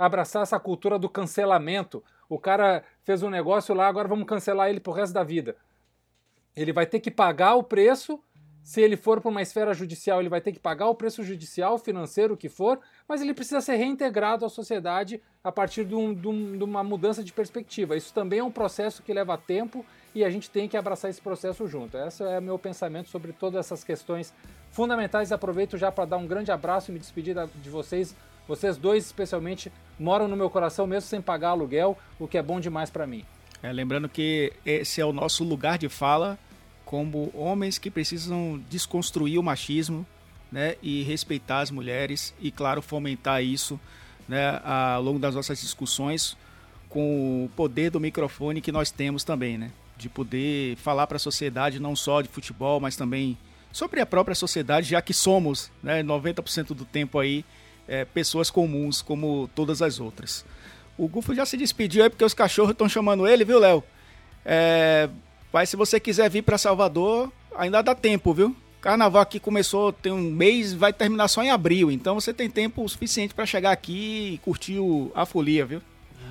[0.00, 2.02] abraçar essa cultura do cancelamento.
[2.28, 5.56] O cara fez um negócio lá, agora vamos cancelar ele pro resto da vida.
[6.56, 8.18] Ele vai ter que pagar o preço
[8.62, 11.78] se ele for para uma esfera judicial, ele vai ter que pagar o preço judicial,
[11.78, 12.78] financeiro, o que for,
[13.08, 16.84] mas ele precisa ser reintegrado à sociedade a partir de, um, de, um, de, uma
[16.84, 17.96] mudança de perspectiva.
[17.96, 21.20] Isso também é um processo que leva tempo e a gente tem que abraçar esse
[21.20, 21.96] processo junto.
[21.96, 24.32] Esse é o meu pensamento sobre todas essas questões
[24.70, 25.32] fundamentais.
[25.32, 28.14] Aproveito já para dar um grande abraço e me despedir de vocês.
[28.50, 32.58] Vocês dois, especialmente, moram no meu coração mesmo sem pagar aluguel, o que é bom
[32.58, 33.24] demais para mim.
[33.62, 36.36] É, lembrando que esse é o nosso lugar de fala
[36.84, 40.04] como homens que precisam desconstruir o machismo
[40.50, 43.78] né, e respeitar as mulheres e, claro, fomentar isso
[44.28, 46.36] né, ao longo das nossas discussões
[46.88, 49.70] com o poder do microfone que nós temos também, né?
[49.96, 53.38] De poder falar para a sociedade não só de futebol, mas também
[53.70, 57.44] sobre a própria sociedade, já que somos, né, 90% do tempo aí,
[57.90, 60.44] é, pessoas comuns como todas as outras.
[60.96, 63.82] O Gufo já se despediu aí porque os cachorros estão chamando ele, viu, Léo?
[64.44, 65.10] É,
[65.52, 68.54] mas se você quiser vir para Salvador, ainda dá tempo, viu?
[68.80, 72.88] Carnaval aqui começou tem um mês, vai terminar só em abril, então você tem tempo
[72.88, 75.82] suficiente para chegar aqui e curtir o, a folia, viu?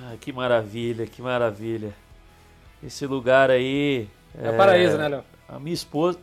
[0.02, 1.94] Ah, que maravilha, que maravilha.
[2.82, 4.08] Esse lugar aí.
[4.36, 5.24] É, é paraíso, né, Léo?
[5.48, 6.18] A minha esposa,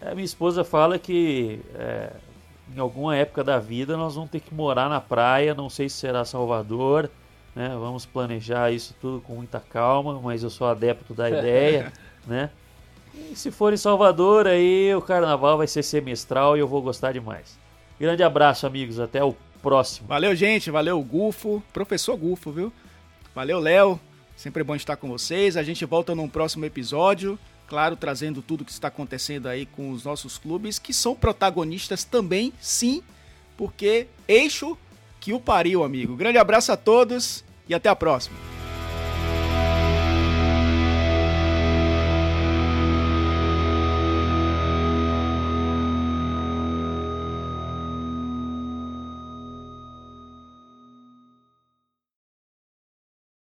[0.00, 2.10] a minha esposa fala que é,
[2.74, 5.96] em alguma época da vida nós vamos ter que morar na praia, não sei se
[5.96, 7.10] será Salvador,
[7.54, 7.68] né?
[7.78, 11.92] Vamos planejar isso tudo com muita calma, mas eu sou adepto da ideia.
[12.26, 12.50] né?
[13.30, 17.12] E se for em Salvador, aí o carnaval vai ser semestral e eu vou gostar
[17.12, 17.58] demais.
[18.00, 18.98] Grande abraço, amigos.
[18.98, 20.08] Até o próximo.
[20.08, 20.70] Valeu, gente.
[20.70, 21.62] Valeu, Gufo.
[21.72, 22.72] Professor Gufo, viu?
[23.34, 24.00] Valeu, Léo.
[24.34, 25.56] Sempre bom estar com vocês.
[25.56, 27.38] A gente volta num próximo episódio.
[27.72, 32.52] Claro, trazendo tudo que está acontecendo aí com os nossos clubes, que são protagonistas também,
[32.60, 33.02] sim,
[33.56, 34.76] porque eixo
[35.18, 36.14] que o pariu, amigo.
[36.14, 38.51] Grande abraço a todos e até a próxima.